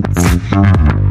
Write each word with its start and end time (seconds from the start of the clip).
Thank 0.00 0.96
you. 0.96 1.01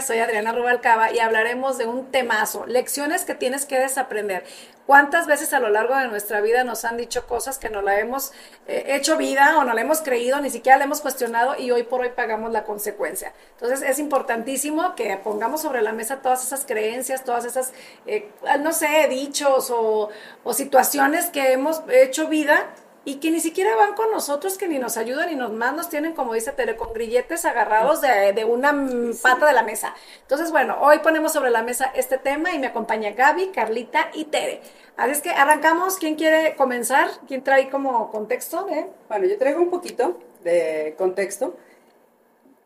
Soy 0.00 0.18
Adriana 0.18 0.52
Rubalcaba 0.52 1.12
y 1.12 1.20
hablaremos 1.20 1.78
de 1.78 1.86
un 1.86 2.10
temazo, 2.10 2.66
lecciones 2.66 3.24
que 3.24 3.34
tienes 3.34 3.64
que 3.64 3.78
desaprender. 3.78 4.44
¿Cuántas 4.86 5.28
veces 5.28 5.52
a 5.52 5.60
lo 5.60 5.68
largo 5.68 5.96
de 5.96 6.08
nuestra 6.08 6.40
vida 6.40 6.64
nos 6.64 6.84
han 6.84 6.96
dicho 6.96 7.28
cosas 7.28 7.58
que 7.58 7.70
no 7.70 7.82
la 7.82 8.00
hemos 8.00 8.32
eh, 8.66 8.84
hecho 8.88 9.16
vida 9.16 9.56
o 9.58 9.64
no 9.64 9.72
la 9.74 9.80
hemos 9.80 10.00
creído, 10.00 10.40
ni 10.40 10.50
siquiera 10.50 10.78
la 10.78 10.84
hemos 10.84 11.00
cuestionado 11.00 11.56
y 11.56 11.70
hoy 11.70 11.84
por 11.84 12.00
hoy 12.00 12.10
pagamos 12.10 12.50
la 12.50 12.64
consecuencia? 12.64 13.32
Entonces 13.52 13.88
es 13.88 14.00
importantísimo 14.00 14.96
que 14.96 15.16
pongamos 15.18 15.62
sobre 15.62 15.82
la 15.82 15.92
mesa 15.92 16.20
todas 16.20 16.44
esas 16.44 16.64
creencias, 16.64 17.22
todas 17.22 17.44
esas, 17.44 17.72
eh, 18.06 18.28
no 18.60 18.72
sé, 18.72 19.06
dichos 19.08 19.70
o, 19.70 20.08
o 20.42 20.52
situaciones 20.52 21.26
que 21.26 21.52
hemos 21.52 21.82
hecho 21.88 22.26
vida 22.26 22.66
y 23.04 23.16
que 23.16 23.30
ni 23.30 23.40
siquiera 23.40 23.74
van 23.74 23.94
con 23.94 24.10
nosotros, 24.12 24.56
que 24.56 24.68
ni 24.68 24.78
nos 24.78 24.96
ayudan 24.96 25.28
ni 25.28 25.34
nos 25.34 25.52
más 25.52 25.74
nos 25.74 25.88
tienen, 25.88 26.14
como 26.14 26.34
dice 26.34 26.52
Tere, 26.52 26.76
con 26.76 26.92
grilletes 26.92 27.44
agarrados 27.44 28.00
de, 28.00 28.44
una 28.44 28.72
pata 29.20 29.46
de 29.46 29.52
la 29.52 29.62
mesa. 29.62 29.94
Entonces, 30.20 30.52
bueno, 30.52 30.76
hoy 30.80 31.00
ponemos 31.00 31.32
sobre 31.32 31.50
la 31.50 31.62
mesa 31.62 31.90
este 31.94 32.18
tema 32.18 32.52
y 32.52 32.58
me 32.58 32.68
acompaña 32.68 33.10
Gaby, 33.10 33.48
Carlita 33.48 34.10
y 34.14 34.26
Tere. 34.26 34.60
Así 34.96 35.12
es 35.12 35.20
que 35.20 35.30
arrancamos. 35.30 35.96
¿Quién 35.96 36.14
quiere 36.14 36.54
comenzar? 36.54 37.08
¿Quién 37.26 37.42
trae 37.42 37.70
como 37.70 38.10
contexto? 38.10 38.68
Bueno, 39.08 39.26
yo 39.26 39.36
traigo 39.38 39.60
un 39.60 39.70
poquito 39.70 40.20
de 40.44 40.94
contexto. 40.96 41.56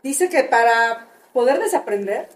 Dice 0.03 0.29
que 0.29 0.45
para 0.45 1.09
poder 1.33 1.59
desaprender, 1.59 2.29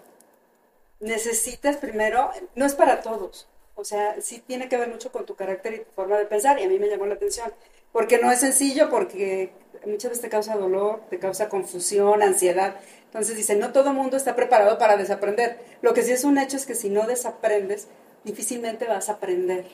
necesitas 1.00 1.76
primero, 1.76 2.30
no 2.54 2.64
es 2.64 2.74
para 2.74 3.00
todos, 3.00 3.48
o 3.80 3.84
sea, 3.84 4.20
sí 4.20 4.42
tiene 4.46 4.68
que 4.68 4.76
ver 4.76 4.88
mucho 4.88 5.10
con 5.10 5.26
tu 5.26 5.34
carácter 5.34 5.74
y 5.74 5.78
tu 5.78 5.90
forma 5.96 6.18
de 6.18 6.26
pensar, 6.26 6.58
y 6.58 6.64
a 6.64 6.68
mí 6.68 6.78
me 6.78 6.88
llamó 6.88 7.06
la 7.06 7.14
atención 7.14 7.50
porque 7.92 8.18
no 8.18 8.30
es 8.30 8.40
sencillo, 8.40 8.88
porque 8.88 9.50
muchas 9.84 10.10
veces 10.10 10.20
te 10.22 10.28
causa 10.28 10.56
dolor, 10.56 11.00
te 11.10 11.18
causa 11.18 11.48
confusión, 11.48 12.22
ansiedad. 12.22 12.76
Entonces 13.06 13.36
dice, 13.36 13.56
no 13.56 13.72
todo 13.72 13.90
el 13.90 13.96
mundo 13.96 14.16
está 14.16 14.36
preparado 14.36 14.78
para 14.78 14.96
desaprender. 14.96 15.58
Lo 15.82 15.92
que 15.92 16.02
sí 16.02 16.12
es 16.12 16.24
un 16.24 16.38
hecho 16.38 16.56
es 16.56 16.66
que 16.66 16.74
si 16.74 16.88
no 16.88 17.06
desaprendes, 17.06 17.88
difícilmente 18.24 18.86
vas 18.86 19.08
a 19.08 19.14
aprender. 19.14 19.66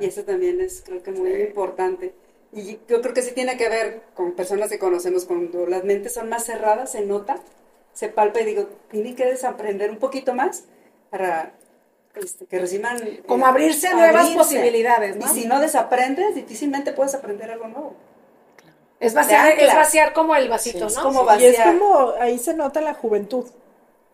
Y 0.00 0.06
eso 0.06 0.24
también 0.24 0.60
es, 0.60 0.82
creo 0.84 1.02
que, 1.02 1.12
muy 1.12 1.32
importante. 1.34 2.14
Y 2.52 2.78
yo 2.88 3.00
creo 3.00 3.14
que 3.14 3.22
sí 3.22 3.32
tiene 3.32 3.56
que 3.56 3.68
ver 3.68 4.02
con 4.14 4.32
personas 4.32 4.70
que 4.70 4.78
conocemos, 4.78 5.24
cuando 5.24 5.66
las 5.66 5.84
mentes 5.84 6.14
son 6.14 6.28
más 6.28 6.44
cerradas, 6.44 6.92
se 6.92 7.02
nota, 7.02 7.38
se 7.92 8.08
palpa 8.08 8.40
y 8.40 8.44
digo, 8.44 8.68
tienen 8.90 9.14
que 9.14 9.26
desaprender 9.26 9.90
un 9.90 9.98
poquito 9.98 10.34
más 10.34 10.64
para 11.10 11.52
este, 12.16 12.46
que 12.46 12.58
reciban... 12.58 12.98
Como 13.26 13.46
eh, 13.46 13.48
abrirse 13.48 13.88
a 13.88 13.94
nuevas 13.94 14.30
posibilidades, 14.30 15.16
¿no? 15.16 15.26
Y 15.26 15.28
si 15.28 15.46
no 15.46 15.60
desaprendes, 15.60 16.34
difícilmente 16.34 16.92
puedes 16.92 17.14
aprender 17.14 17.50
algo 17.50 17.68
nuevo. 17.68 17.94
Es 18.98 19.14
vaciar, 19.14 19.52
es 19.58 19.74
vaciar 19.74 20.12
como 20.12 20.34
el 20.34 20.48
vasito, 20.48 20.88
¿no? 20.88 21.02
Como 21.02 21.24
vaciar. 21.24 21.52
Y 21.52 21.54
es 21.54 21.60
como, 21.60 22.12
ahí 22.18 22.38
se 22.38 22.54
nota 22.54 22.80
la 22.80 22.94
juventud. 22.94 23.44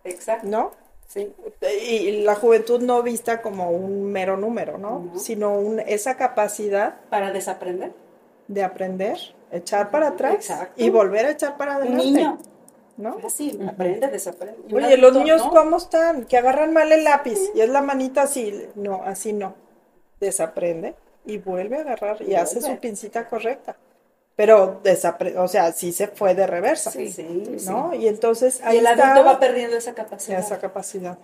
Exacto. 0.04 0.48
¿No? 0.48 0.72
Sí. 1.06 1.32
Y 1.88 2.22
la 2.22 2.34
juventud 2.34 2.80
no 2.80 3.02
vista 3.02 3.42
como 3.42 3.70
un 3.70 4.10
mero 4.10 4.36
número, 4.36 4.78
¿no? 4.78 5.12
Sino 5.16 5.54
un, 5.54 5.78
esa 5.80 6.16
capacidad. 6.16 7.00
Para 7.10 7.30
desaprender. 7.30 7.92
De 8.48 8.64
aprender, 8.64 9.18
echar 9.52 9.90
para 9.90 10.08
atrás 10.08 10.52
y 10.76 10.90
volver 10.90 11.26
a 11.26 11.30
echar 11.30 11.56
para 11.56 11.76
adelante. 11.76 12.04
Un 12.04 12.14
niño 12.14 12.38
¿no? 13.02 13.18
Así, 13.24 13.58
aprende, 13.68 14.08
desaprende. 14.08 14.74
Oye, 14.74 14.96
los 14.96 15.12
niños, 15.12 15.42
¿cómo 15.42 15.76
están? 15.76 16.24
Que 16.24 16.38
agarran 16.38 16.72
mal 16.72 16.90
el 16.92 17.04
lápiz 17.04 17.38
y 17.54 17.60
es 17.60 17.68
la 17.68 17.82
manita 17.82 18.22
así. 18.22 18.68
No, 18.74 19.02
así 19.04 19.32
no. 19.32 19.54
Desaprende 20.20 20.94
y 21.26 21.38
vuelve 21.38 21.78
a 21.78 21.80
agarrar 21.80 22.22
y, 22.22 22.34
hace 22.34 22.62
su 22.62 22.78
pincita 22.78 23.28
correcta. 23.28 23.76
Pero 24.36 24.80
desaprende, 24.82 25.38
o 25.38 25.48
sea, 25.48 25.72
sí 25.72 25.92
se 25.92 26.06
fue 26.06 26.34
de 26.34 26.46
reversa. 26.46 26.90
Sí, 26.90 27.12
sí. 27.12 27.56
¿No? 27.66 27.92
Y 27.94 28.08
entonces 28.08 28.60
ahí 28.62 28.76
y 28.76 28.78
el 28.78 28.86
adulto 28.86 29.24
va 29.24 29.38
perdiendo 29.38 29.76
esa 29.76 29.94
capacidad. 29.94 30.38
Esa 30.38 30.58
capacidad 30.58 31.18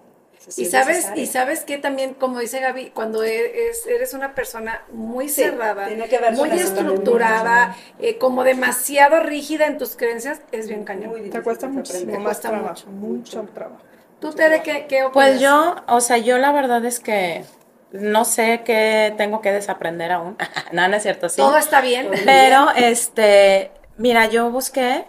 y 0.56 0.64
sabes, 0.66 1.10
y 1.16 1.26
sabes 1.26 1.64
que 1.64 1.78
también, 1.78 2.14
como 2.14 2.38
dice 2.38 2.60
Gaby, 2.60 2.90
cuando 2.90 3.22
e-, 3.24 3.70
eres, 3.88 4.14
una 4.14 4.34
persona 4.34 4.82
muy 4.92 5.28
cerrada, 5.28 5.88
muy 6.32 6.50
estructurada, 6.50 7.76
eh, 7.98 8.18
como 8.18 8.44
demasiado 8.44 9.20
rígida 9.20 9.66
en 9.66 9.78
tus 9.78 9.96
creencias, 9.96 10.40
es 10.52 10.68
bien 10.68 10.84
cañón. 10.84 11.12
Te 11.30 11.42
cuesta 11.42 11.68
mucho, 11.68 11.92
te 11.92 12.18
cuesta 12.22 12.52
mucho, 12.52 12.86
mucho 12.86 13.42
trabajo. 13.54 13.82
¿Tú, 14.20 14.32
Tere, 14.32 14.62
qué, 14.62 14.86
qué 14.88 15.04
opinas? 15.04 15.12
Pues 15.12 15.40
yo, 15.40 15.76
o 15.86 16.00
sea, 16.00 16.18
yo 16.18 16.38
la 16.38 16.50
verdad 16.50 16.84
es 16.84 16.98
que 16.98 17.44
no 17.92 18.24
sé 18.24 18.62
qué 18.64 19.14
tengo 19.16 19.40
que 19.40 19.52
desaprender 19.52 20.12
aún. 20.12 20.36
no, 20.72 20.88
no 20.88 20.96
es 20.96 21.02
cierto, 21.02 21.28
sí. 21.28 21.36
Todo 21.36 21.56
está 21.56 21.80
bien. 21.80 22.10
Pero, 22.24 22.68
este, 22.76 23.70
mira, 23.96 24.26
yo 24.26 24.50
busqué 24.50 25.04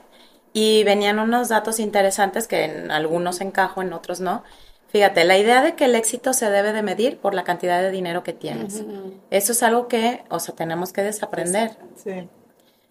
y 0.54 0.84
venían 0.84 1.20
unos 1.20 1.50
datos 1.50 1.80
interesantes 1.80 2.48
que 2.48 2.66
en 2.66 2.92
algunos 2.92 3.42
encajo, 3.42 3.82
en 3.82 3.94
otros 3.94 4.20
no. 4.20 4.44
Fíjate, 4.90 5.24
la 5.24 5.38
idea 5.38 5.62
de 5.62 5.76
que 5.76 5.86
el 5.86 5.96
éxito 5.96 6.34
se 6.34 6.50
debe 6.50 6.74
de 6.74 6.82
medir 6.82 7.20
por 7.20 7.34
la 7.34 7.44
cantidad 7.44 7.82
de 7.82 7.92
dinero 7.92 8.24
que 8.24 8.34
tienes. 8.34 8.84
Eso 9.30 9.52
es 9.52 9.64
algo 9.64 9.88
que, 9.88 10.24
o 10.30 10.40
sea, 10.40 10.56
tenemos 10.56 10.94
que 10.94 11.04
desaprender. 11.04 11.78
Sí. 11.96 12.28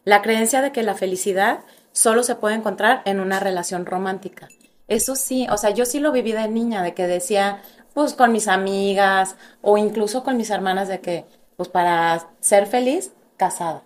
La 0.05 0.23
creencia 0.23 0.63
de 0.63 0.73
que 0.73 0.83
la 0.83 0.95
felicidad 0.95 1.61
solo 1.93 2.23
se 2.23 2.37
puede 2.37 2.55
encontrar 2.55 3.03
en 3.05 3.21
una 3.21 3.41
relación 3.41 3.85
romántica. 3.85 4.49
Eso 4.87 5.17
sí, 5.17 5.47
o 5.51 5.57
sea, 5.57 5.71
yo 5.71 5.85
sí 5.85 5.99
lo 5.99 6.13
viví 6.13 6.33
de 6.33 6.49
niña, 6.49 6.83
de 6.83 6.95
que 6.95 7.07
decía, 7.07 7.63
pues 7.95 8.15
con 8.15 8.33
mis 8.33 8.49
amigas 8.49 9.37
o 9.61 9.77
incluso 9.77 10.23
con 10.23 10.37
mis 10.37 10.51
hermanas 10.51 10.89
de 10.89 11.01
que, 11.01 11.25
pues 11.57 11.69
para 11.69 12.31
ser 12.41 12.67
feliz, 12.67 13.13
casada 13.37 13.83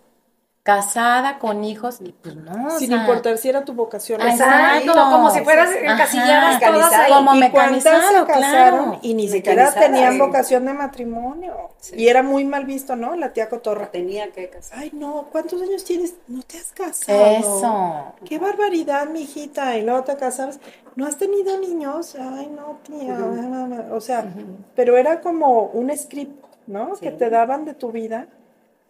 casada 0.62 1.40
con 1.40 1.64
hijos 1.64 2.00
y 2.00 2.12
pues 2.12 2.36
no. 2.36 2.70
Sin 2.78 2.92
importar 2.92 3.36
si 3.36 3.48
era 3.48 3.64
tu 3.64 3.72
vocación. 3.72 4.20
Exacto, 4.20 4.92
como 4.92 5.30
si 5.30 5.40
fueras 5.40 5.70
encasilladas 5.74 6.60
todas. 6.60 7.08
Como 7.08 7.34
mecanizado, 7.34 8.26
claro. 8.26 8.98
Y 9.02 9.14
ni 9.14 9.28
siquiera 9.28 9.72
tenían 9.72 10.18
vocación 10.18 10.64
de 10.66 10.74
matrimonio. 10.74 11.70
Y 11.92 12.06
era 12.08 12.22
muy 12.22 12.44
mal 12.44 12.64
visto, 12.64 12.94
¿no? 12.94 13.16
La 13.16 13.32
tía 13.32 13.48
Cotorra. 13.48 13.90
Tenía 13.90 14.30
que 14.30 14.48
casar. 14.48 14.78
Ay, 14.78 14.90
no, 14.94 15.26
¿cuántos 15.32 15.60
años 15.60 15.84
tienes? 15.84 16.14
No 16.28 16.42
te 16.42 16.58
has 16.58 16.72
casado. 16.72 17.26
Eso. 17.26 18.14
Qué 18.24 18.38
barbaridad, 18.38 19.08
mi 19.08 19.22
hijita. 19.22 19.76
Y 19.76 19.82
luego 19.82 20.04
te 20.04 20.16
casabas. 20.16 20.60
¿No 20.94 21.06
has 21.06 21.16
tenido 21.16 21.58
niños? 21.58 22.14
Ay, 22.14 22.52
no, 22.54 22.78
tía. 22.84 23.18
O 23.90 24.00
sea, 24.00 24.26
pero 24.76 24.96
era 24.96 25.20
como 25.20 25.64
un 25.64 25.96
script, 25.96 26.44
¿no? 26.68 26.92
Que 26.94 27.10
te 27.10 27.30
daban 27.30 27.64
de 27.64 27.74
tu 27.74 27.90
vida 27.90 28.28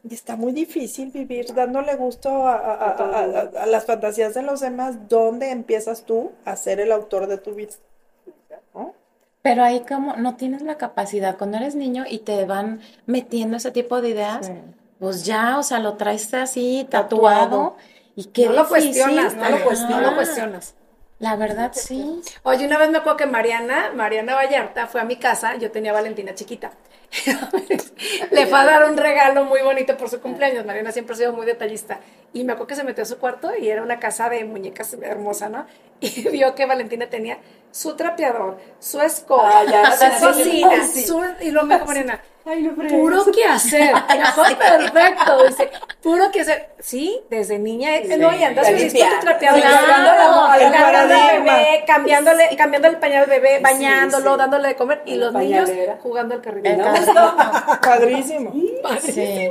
y 0.09 0.15
está 0.15 0.37
muy 0.37 0.53
difícil 0.53 1.11
vivir 1.11 1.55
dándole 1.55 1.95
gusto 1.95 2.47
a, 2.47 3.67
las 3.67 3.85
fantasías 3.85 4.35
de 4.35 4.43
los 4.43 4.61
demás. 4.61 5.09
¿Dónde 5.09 5.51
empiezas 5.51 6.05
tú 6.05 6.33
a 6.45 6.57
ser 6.57 6.81
el 6.81 6.91
autor 6.91 7.29
de 7.29 7.39
tu 7.39 7.55
vida? 7.55 7.73
Pero 9.43 9.65
ahí 9.65 9.81
como 9.81 10.17
no 10.17 10.37
tienes 10.37 10.63
la 10.63 10.77
capacidad, 10.77 11.37
cuando 11.37 11.57
eres 11.57 11.75
niño 11.75 12.05
y 12.09 12.21
te 12.21 12.45
van 12.45 12.81
metiendo 13.07 13.57
ese 13.57 13.71
tipo 13.71 14.01
de 14.01 14.11
ideas, 14.11 14.51
pues 14.99 15.25
ya, 15.25 15.59
o 15.59 15.63
sea, 15.63 15.81
lo 15.81 15.97
traes 15.97 16.33
así 16.35 16.87
tatuado, 16.89 17.77
y 18.15 18.31
no 18.45 18.53
lo 18.53 18.69
cuestionas, 18.69 19.35
no 19.35 20.01
lo 20.01 20.15
cuestionas. 20.15 20.75
La 21.23 21.37
verdad, 21.37 21.71
sí. 21.73 22.21
Oye, 22.43 22.67
una 22.67 22.79
vez 22.79 22.91
me 22.91 22.99
acuerdo 22.99 23.17
que 23.17 23.27
Mariana, 23.27 23.93
Mariana 23.95 24.35
Vallarta, 24.35 24.89
fue 24.89 25.01
a 25.01 25.05
mi 25.05 25.15
casa, 25.15 25.55
yo 25.55 25.71
tenía 25.71 25.93
a 25.93 25.95
Valentina 25.95 26.35
chiquita. 26.35 26.73
Le 28.33 28.47
fue 28.47 28.59
a 28.59 28.65
dar 28.65 28.91
un 28.91 28.97
regalo 28.97 29.45
muy 29.45 29.63
bonito 29.63 29.97
por 29.97 30.11
su 30.11 30.21
cumpleaños. 30.21 30.67
Mariana 30.67 30.91
siempre 30.91 31.15
ha 31.15 31.17
sido 31.17 31.33
muy 31.33 31.47
detallista. 31.47 32.01
Y 32.33 32.43
me 32.43 32.55
acuerdo 32.55 32.67
que 32.67 32.75
se 32.75 32.83
metió 32.83 33.05
a 33.05 33.07
su 33.07 33.19
cuarto 33.19 33.53
y 33.57 33.69
era 33.69 33.83
una 33.83 34.01
casa 34.01 34.29
de 34.31 34.45
muñecas 34.45 34.95
hermosa, 35.01 35.49
¿no? 35.49 35.65
Y 36.01 36.29
vio 36.29 36.57
que 36.57 36.67
Valentina 36.67 37.09
tenía 37.09 37.39
su 37.71 37.95
trapeador, 37.95 38.59
su 38.81 39.01
escoba, 39.01 39.61
ah, 39.85 40.19
su 40.19 40.27
cocina, 40.27 40.89
su... 40.89 41.23
Y 41.41 41.53
luego 41.53 41.69
me 41.69 41.75
dijo 41.77 41.87
Mariana, 41.87 42.21
Ay, 42.45 42.63
no, 42.63 42.75
puro 42.75 43.25
que 43.33 43.45
hacer. 43.45 43.93
perfecto. 44.59 45.47
Dice, 45.47 45.71
puro 46.03 46.31
que 46.33 46.41
hacer. 46.41 46.71
Sí, 46.81 47.21
desde 47.31 47.59
niña. 47.59 47.91
Sí, 48.03 48.17
no, 48.19 48.35
y 48.35 48.43
andas 48.43 48.67
feliz 48.67 48.93
con 48.93 49.21
tu 49.21 49.27
trapeador. 49.27 49.61
Claro, 49.61 51.09
bebé, 51.09 51.85
cambiándole, 51.87 52.49
cambiando 52.57 52.89
el 52.89 52.99
pañal 52.99 53.25
al 53.25 53.31
bebé, 53.31 53.61
bañándolo, 53.61 54.37
dándole 54.37 54.69
de 54.69 54.77
comer. 54.77 55.03
Y 55.07 55.17
los 55.17 55.33
niños 55.33 55.71
jugando 56.03 56.35
al 56.35 56.43
carrito. 56.43 56.69
Padrísimo. 57.83 58.53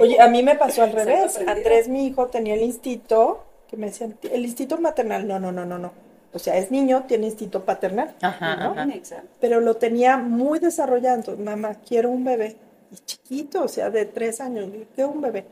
Oye, 0.01 0.19
a 0.19 0.27
mí 0.27 0.43
me 0.43 0.55
pasó 0.55 0.83
al 0.83 0.91
revés. 0.91 1.39
Andrés, 1.47 1.87
mi 1.87 2.07
hijo, 2.07 2.27
tenía 2.27 2.55
el 2.55 2.61
instinto, 2.61 3.45
que 3.69 3.77
me 3.77 3.87
decían, 3.87 4.17
el 4.29 4.43
instinto 4.43 4.77
maternal. 4.77 5.25
No, 5.25 5.39
no, 5.39 5.53
no, 5.53 5.65
no, 5.65 5.77
no. 5.77 5.93
O 6.33 6.39
sea, 6.39 6.57
es 6.57 6.71
niño, 6.71 7.05
tiene 7.07 7.27
instinto 7.27 7.63
paternal. 7.63 8.13
Ajá, 8.21 8.55
¿no? 8.55 8.75
Pero 9.39 9.61
lo 9.61 9.75
tenía 9.75 10.17
muy 10.17 10.59
desarrollado. 10.59 11.37
Mamá, 11.37 11.75
quiero 11.85 12.09
un 12.09 12.25
bebé 12.25 12.57
y 12.91 12.95
chiquito, 13.05 13.63
o 13.63 13.67
sea, 13.67 13.89
de 13.89 14.05
tres 14.05 14.41
años, 14.41 14.69
que 14.95 15.05
un 15.05 15.21
bebé. 15.21 15.45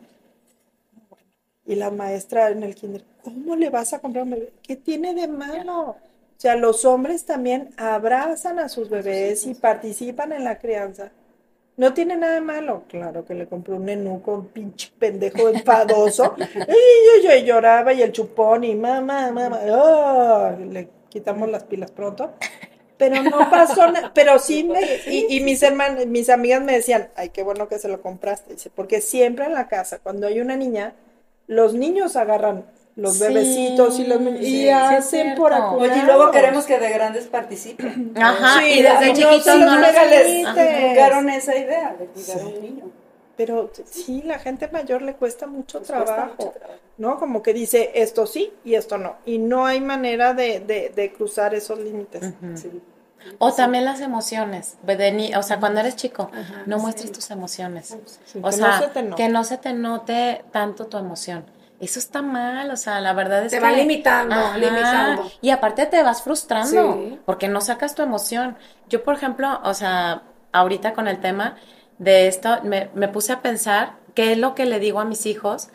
Y 1.65 1.75
la 1.75 1.91
maestra 1.91 2.49
en 2.49 2.63
el 2.63 2.75
kinder, 2.75 3.03
¿cómo 3.23 3.55
le 3.55 3.69
vas 3.69 3.93
a 3.93 3.99
comprar 3.99 4.23
un 4.23 4.31
bebé? 4.31 4.53
¿Qué 4.61 4.75
tiene 4.75 5.13
de 5.13 5.27
malo? 5.27 5.81
O 6.39 6.41
sea, 6.41 6.55
los 6.55 6.85
hombres 6.85 7.25
también 7.25 7.69
abrazan 7.77 8.59
a 8.59 8.69
sus 8.69 8.89
bebés 8.89 9.45
y 9.45 9.53
participan 9.53 10.31
en 10.31 10.43
la 10.43 10.57
crianza. 10.57 11.11
No 11.77 11.93
tiene 11.93 12.17
nada 12.17 12.33
de 12.33 12.41
malo. 12.41 12.83
Claro 12.89 13.23
que 13.23 13.33
le 13.33 13.47
compré 13.47 13.73
un 13.73 13.85
nenuco, 13.85 14.33
un 14.33 14.47
pinche 14.47 14.91
pendejo 14.99 15.47
enfadoso. 15.47 16.35
y 16.39 17.23
yo, 17.23 17.45
lloraba 17.45 17.93
y 17.93 18.01
el 18.01 18.11
chupón 18.11 18.65
y 18.65 18.75
mamá, 18.75 19.31
mamá. 19.31 19.59
¡oh! 19.69 20.57
le 20.59 20.89
quitamos 21.07 21.49
las 21.49 21.63
pilas 21.63 21.91
pronto. 21.91 22.31
Pero 22.99 23.23
no 23.23 23.49
pasó 23.49 23.89
nada. 23.89 24.11
Pero 24.13 24.37
sí, 24.37 24.65
me, 24.65 24.81
y, 25.07 25.25
y, 25.29 25.39
mis 25.39 25.63
hermanas, 25.63 26.05
mis 26.05 26.29
amigas 26.29 26.61
me 26.61 26.73
decían, 26.73 27.09
ay, 27.15 27.29
qué 27.29 27.41
bueno 27.41 27.67
que 27.69 27.79
se 27.79 27.87
lo 27.87 28.01
compraste. 28.01 28.53
Dice, 28.53 28.69
porque 28.69 29.01
siempre 29.01 29.45
en 29.45 29.53
la 29.53 29.67
casa, 29.67 29.99
cuando 30.03 30.27
hay 30.27 30.41
una 30.41 30.57
niña, 30.57 30.93
los 31.47 31.73
niños 31.73 32.17
agarran 32.17 32.65
los 32.97 33.17
bebecitos 33.17 33.97
y 33.99 34.05
los 34.05 34.21
y 34.41 34.69
hacen 34.69 35.35
por 35.35 35.53
Oye, 35.53 35.97
y 35.97 36.01
luego 36.01 36.29
queremos 36.31 36.65
que 36.65 36.77
de 36.77 36.89
grandes 36.89 37.27
participen. 37.27 38.13
Ajá, 38.17 38.67
y 38.67 38.81
desde 38.81 39.13
chiquitos 39.13 39.59
no, 39.59 39.79
les 39.79 40.09
les 40.09 41.37
esa 41.37 41.57
idea 41.57 41.95
de 41.97 42.05
cuidar 42.07 42.41
a 42.41 42.45
un 42.45 42.61
niño. 42.61 42.91
Pero 43.39 43.71
sí, 43.85 44.21
la 44.25 44.37
gente 44.37 44.67
mayor 44.67 45.01
le 45.01 45.13
cuesta 45.13 45.47
mucho, 45.47 45.79
trabajo, 45.79 46.53
¿no? 46.97 47.17
Como 47.17 47.41
que 47.41 47.53
dice 47.53 47.91
esto 47.95 48.27
sí 48.27 48.51
y 48.65 48.75
esto 48.75 48.97
no. 48.97 49.15
Y 49.25 49.37
no 49.37 49.65
hay 49.65 49.79
manera 49.79 50.33
de, 50.33 50.59
de, 50.59 51.13
cruzar 51.13 51.55
esos 51.55 51.79
límites. 51.79 52.33
O 53.37 53.53
también 53.53 53.85
las 53.85 54.01
emociones. 54.01 54.77
o 54.83 55.43
sea, 55.43 55.57
cuando 55.57 55.79
eres 55.79 55.95
chico, 55.95 56.29
no 56.65 56.79
muestres 56.79 57.13
tus 57.13 57.31
emociones. 57.31 57.97
o 58.41 58.51
sea, 58.51 58.91
que 59.15 59.29
no 59.29 59.45
se 59.45 59.57
te 59.57 59.71
note 59.71 60.43
tanto 60.51 60.87
tu 60.87 60.97
emoción 60.97 61.45
eso 61.79 61.97
está 61.97 62.21
mal, 62.21 62.69
o 62.71 62.75
sea, 62.75 62.99
la 62.99 63.13
verdad 63.13 63.45
es 63.45 63.53
que... 63.53 63.57
Te 63.57 63.63
va 63.63 63.71
limitando, 63.71 64.35
limitando. 64.57 65.31
Y 65.39 65.49
aparte 65.49 65.85
te 65.85 66.03
vas 66.03 66.21
frustrando, 66.21 67.17
porque 67.25 67.47
no 67.47 67.61
sacas 67.61 67.95
tu 67.95 68.01
emoción. 68.01 68.57
Yo, 68.89 69.01
por 69.01 69.15
ejemplo, 69.15 69.61
o 69.63 69.73
sea, 69.73 70.23
ahorita 70.51 70.93
con 70.93 71.07
el 71.07 71.21
tema 71.21 71.55
de 71.99 72.27
esto, 72.27 72.61
me, 72.63 72.89
me 72.95 73.07
puse 73.07 73.33
a 73.33 73.41
pensar 73.41 73.97
qué 74.15 74.31
es 74.31 74.37
lo 74.37 74.55
que 74.55 74.65
le 74.65 74.79
digo 74.79 74.99
a 74.99 75.05
mis 75.05 75.25
hijos. 75.25 75.69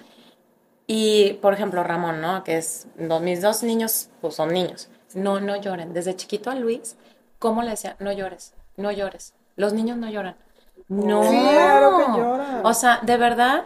Y, 0.87 1.35
por 1.35 1.55
ejemplo, 1.55 1.83
Ramón, 1.83 2.21
¿no? 2.21 2.45
Que 2.45 2.59
es, 2.59 2.89
mis 2.97 3.41
dos 3.41 3.63
niños, 3.63 4.11
pues 4.21 4.35
son 4.35 4.53
niños. 4.53 4.89
No, 5.15 5.41
no 5.41 5.57
lloren. 5.57 5.93
Desde 5.95 6.17
chiquito 6.17 6.51
a 6.51 6.55
Luis, 6.55 6.97
¿cómo 7.39 7.63
le 7.63 7.71
decía? 7.71 7.97
No 8.01 8.13
llores, 8.13 8.53
no 8.77 8.91
llores. 8.91 9.35
Los 9.57 9.73
niños 9.73 9.97
no 9.97 10.11
lloran. 10.11 10.37
No. 10.89 11.23
Claro 11.23 11.99
que 11.99 12.19
lloran. 12.19 12.67
O 12.67 12.75
sea, 12.75 12.99
de 13.03 13.17
verdad 13.17 13.65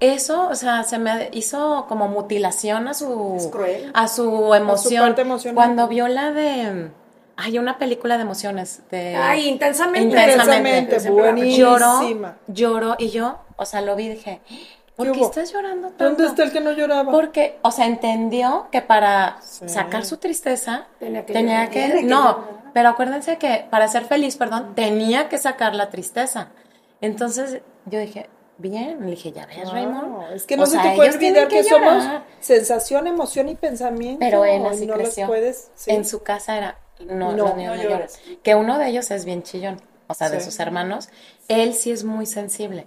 eso, 0.00 0.48
o 0.48 0.54
sea, 0.54 0.82
se 0.84 0.98
me 0.98 1.28
hizo 1.32 1.86
como 1.88 2.08
mutilación 2.08 2.88
a 2.88 2.94
su, 2.94 3.50
a 3.92 4.08
su 4.08 4.54
emoción. 4.54 5.14
Cuando 5.54 5.88
vio 5.88 6.08
la 6.08 6.32
de, 6.32 6.90
hay 7.40 7.58
una 7.58 7.78
película 7.78 8.16
de 8.16 8.22
emociones. 8.22 8.82
De, 8.90 9.16
Ay, 9.16 9.48
intensamente. 9.48 10.00
Intensamente, 10.00 10.98
Lloró, 11.56 12.00
lloró 12.46 12.96
y 12.98 13.10
yo, 13.10 13.38
o 13.56 13.64
sea, 13.64 13.80
lo 13.80 13.96
vi 13.96 14.06
y 14.06 14.08
dije, 14.10 14.40
¿por 14.96 15.12
qué, 15.12 15.20
estás 15.20 15.52
llorando 15.52 15.88
tanto? 15.88 16.04
¿Dónde 16.04 16.26
está 16.26 16.42
el 16.42 16.52
que 16.52 16.60
no 16.60 16.72
lloraba? 16.72 17.10
Porque, 17.10 17.58
o 17.62 17.70
sea, 17.70 17.86
entendió 17.86 18.68
que 18.70 18.82
para 18.82 19.38
sacar 19.40 20.04
su 20.04 20.18
tristeza 20.18 20.86
tenía 20.98 21.68
que, 21.70 22.02
no, 22.02 22.44
pero 22.72 22.90
acuérdense 22.90 23.38
que 23.38 23.66
para 23.70 23.88
ser 23.88 24.04
feliz, 24.04 24.36
perdón, 24.36 24.74
tenía 24.74 25.28
que 25.28 25.38
sacar 25.38 25.74
la 25.74 25.90
tristeza. 25.90 26.48
Entonces 27.00 27.62
yo 27.86 27.98
dije, 27.98 28.28
bien. 28.60 29.00
Le 29.00 29.10
dije, 29.12 29.32
ya 29.32 29.46
ves, 29.46 29.70
Raymond. 29.70 30.32
Es 30.32 30.44
que 30.44 30.56
no 30.56 30.66
se 30.66 30.78
te 30.78 30.94
puede 30.94 31.10
olvidar 31.10 31.48
que, 31.48 31.64
somos 31.64 32.04
sensación, 32.40 33.06
emoción 33.06 33.48
y 33.48 33.56
pensamiento. 33.56 34.20
Pero 34.20 34.44
en 34.44 34.66
así 34.66 34.86
no 34.86 34.94
creció. 34.94 35.26
Puedes, 35.26 35.70
En 35.86 36.04
su 36.04 36.22
casa 36.22 36.56
era, 36.56 36.78
no, 37.06 37.32
no, 37.32 37.54
no, 37.56 37.76
llores. 37.76 38.20
Que 38.42 38.54
uno 38.54 38.78
de 38.78 38.88
ellos 38.88 39.10
es 39.10 39.24
bien 39.24 39.42
chillón, 39.42 39.80
o 40.06 40.14
sea, 40.14 40.30
de 40.30 40.40
sus 40.40 40.58
hermanos. 40.60 41.08
Él 41.48 41.74
sí 41.74 41.90
es 41.90 42.04
muy 42.04 42.26
sensible, 42.26 42.86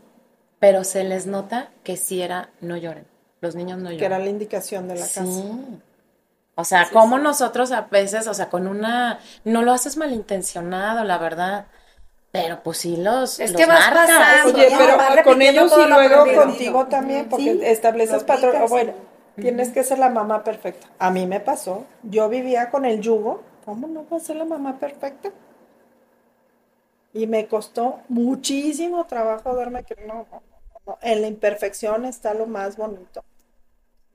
pero 0.59 0.83
se 0.83 1.03
les 1.03 1.25
nota 1.25 1.71
que 1.83 1.97
sí 1.97 2.21
era, 2.21 2.49
no 2.61 2.77
lloren. 2.77 3.05
Los 3.41 3.55
niños 3.55 3.77
no 3.77 3.85
lloran. 3.85 3.99
Que 3.99 4.05
era 4.05 4.19
la 4.19 4.29
indicación 4.29 4.87
de 4.87 4.95
la 4.95 5.01
casa. 5.01 5.25
O 6.55 6.65
sea, 6.65 6.89
como 6.91 7.17
nosotros 7.17 7.71
a 7.71 7.81
veces, 7.81 8.27
o 8.27 8.33
sea, 8.33 8.49
con 8.49 8.67
una, 8.67 9.19
no 9.43 9.63
lo 9.63 9.73
haces 9.73 9.97
malintencionado, 9.97 11.03
la 11.03 11.17
verdad. 11.17 11.65
Pero 12.31 12.63
pues 12.63 12.79
sí 12.79 12.97
los. 12.97 13.39
Es 13.39 13.53
que 13.53 13.65
vas 13.65 13.91
pasando. 13.91 14.55
Oye, 14.55 14.67
pero 14.75 15.23
con 15.23 15.41
ellos 15.41 15.71
y 15.77 15.87
luego 15.87 16.25
contigo 16.35 16.87
también, 16.87 17.29
porque 17.29 17.71
estableces 17.71 18.23
patrón. 18.23 18.55
Bueno, 18.69 18.93
tienes 19.35 19.69
que 19.69 19.83
ser 19.83 19.99
la 19.99 20.09
mamá 20.09 20.43
perfecta. 20.43 20.87
A 20.97 21.11
mí 21.11 21.27
me 21.27 21.39
pasó. 21.39 21.85
Yo 22.01 22.29
vivía 22.29 22.69
con 22.71 22.85
el 22.85 23.01
yugo. 23.01 23.43
¿Cómo 23.65 23.87
no 23.87 24.03
voy 24.03 24.19
a 24.19 24.23
ser 24.23 24.35
la 24.35 24.45
mamá 24.45 24.79
perfecta? 24.79 25.31
Y 27.13 27.27
me 27.27 27.47
costó 27.47 28.01
muchísimo 28.09 29.05
trabajo 29.05 29.55
darme 29.55 29.83
que 29.83 29.95
no, 30.05 30.25
no, 30.31 30.41
no, 30.85 30.97
en 31.01 31.21
la 31.21 31.27
imperfección 31.27 32.05
está 32.05 32.33
lo 32.33 32.47
más 32.47 32.75
bonito. 32.75 33.23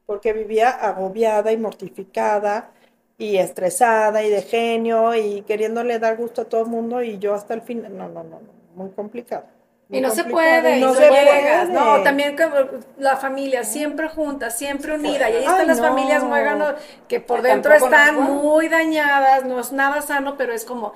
Porque 0.06 0.32
vivía 0.32 0.70
agobiada 0.70 1.52
y 1.52 1.56
mortificada 1.56 2.72
y 3.18 3.36
estresada 3.36 4.22
y 4.22 4.30
de 4.30 4.42
genio 4.42 5.14
y 5.14 5.42
queriéndole 5.42 5.98
dar 5.98 6.16
gusto 6.16 6.42
a 6.42 6.44
todo 6.46 6.62
el 6.62 6.68
mundo 6.68 7.02
y 7.02 7.18
yo 7.18 7.34
hasta 7.34 7.54
el 7.54 7.62
fin, 7.62 7.82
no, 7.82 8.08
no, 8.08 8.24
no, 8.24 8.40
muy 8.74 8.90
complicado. 8.90 9.44
Y 9.90 10.00
no 10.00 10.10
se 10.10 10.24
puede, 10.24 10.80
no, 10.80 10.94
se 10.94 11.08
puede. 11.08 11.66
No, 11.68 12.02
también 12.02 12.36
la 12.98 13.16
familia 13.16 13.64
siempre 13.64 14.08
junta, 14.08 14.50
siempre 14.50 14.94
unida. 14.94 15.30
Y 15.30 15.36
ahí 15.36 15.44
están 15.44 15.66
las 15.66 15.80
familias 15.80 16.22
muéganos 16.22 16.74
que 17.08 17.20
por 17.20 17.42
dentro 17.42 17.72
están 17.74 18.20
muy 18.20 18.68
dañadas, 18.68 19.44
no 19.44 19.58
es 19.60 19.72
nada 19.72 20.02
sano, 20.02 20.36
pero 20.36 20.52
es 20.52 20.64
como, 20.64 20.92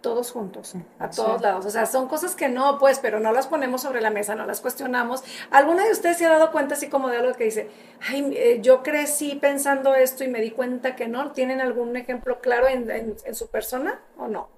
todos 0.00 0.32
juntos, 0.32 0.74
a 0.98 1.10
todos 1.10 1.40
lados. 1.40 1.66
O 1.66 1.70
sea, 1.70 1.86
son 1.86 2.08
cosas 2.08 2.34
que 2.34 2.48
no, 2.48 2.78
pues, 2.78 2.98
pero 2.98 3.20
no 3.20 3.32
las 3.32 3.46
ponemos 3.46 3.82
sobre 3.82 4.00
la 4.00 4.10
mesa, 4.10 4.34
no 4.34 4.46
las 4.46 4.60
cuestionamos. 4.60 5.22
¿Alguna 5.50 5.84
de 5.84 5.92
ustedes 5.92 6.16
se 6.18 6.26
ha 6.26 6.30
dado 6.30 6.52
cuenta 6.52 6.74
así 6.74 6.88
como 6.88 7.08
de 7.08 7.18
algo 7.18 7.34
que 7.34 7.44
dice, 7.44 7.70
ay, 8.08 8.32
eh, 8.34 8.58
yo 8.62 8.82
crecí 8.82 9.34
pensando 9.34 9.94
esto 9.94 10.24
y 10.24 10.28
me 10.28 10.40
di 10.40 10.50
cuenta 10.50 10.96
que 10.96 11.08
no? 11.08 11.32
¿Tienen 11.32 11.60
algún 11.60 11.96
ejemplo 11.96 12.40
claro 12.40 12.66
en, 12.68 13.16
su 13.34 13.48
persona 13.48 14.00
o 14.16 14.28
no? 14.28 14.48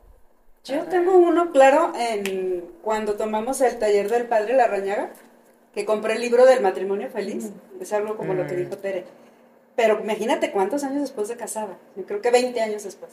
Yo 0.64 0.85
tengo 0.85 1.17
uno 1.17 1.50
claro 1.50 1.93
en 1.97 2.64
cuando 2.82 3.14
tomamos 3.14 3.61
el 3.61 3.79
taller 3.79 4.09
del 4.09 4.26
padre 4.26 4.55
Larrañaga, 4.55 5.11
que 5.75 5.85
compré 5.85 6.14
el 6.14 6.20
libro 6.20 6.47
del 6.47 6.61
matrimonio 6.61 7.11
feliz, 7.11 7.50
es 7.81 7.93
algo 7.93 8.17
como 8.17 8.34
lo 8.34 8.46
que 8.46 8.55
dijo 8.55 8.79
Tere. 8.79 9.05
Pero 9.75 10.01
imagínate 10.01 10.53
cuántos 10.53 10.84
años 10.84 11.01
después 11.01 11.27
de 11.29 11.36
casada, 11.36 11.79
yo 11.96 12.05
creo 12.05 12.20
que 12.20 12.31
20 12.31 12.60
años 12.60 12.84
después. 12.84 13.10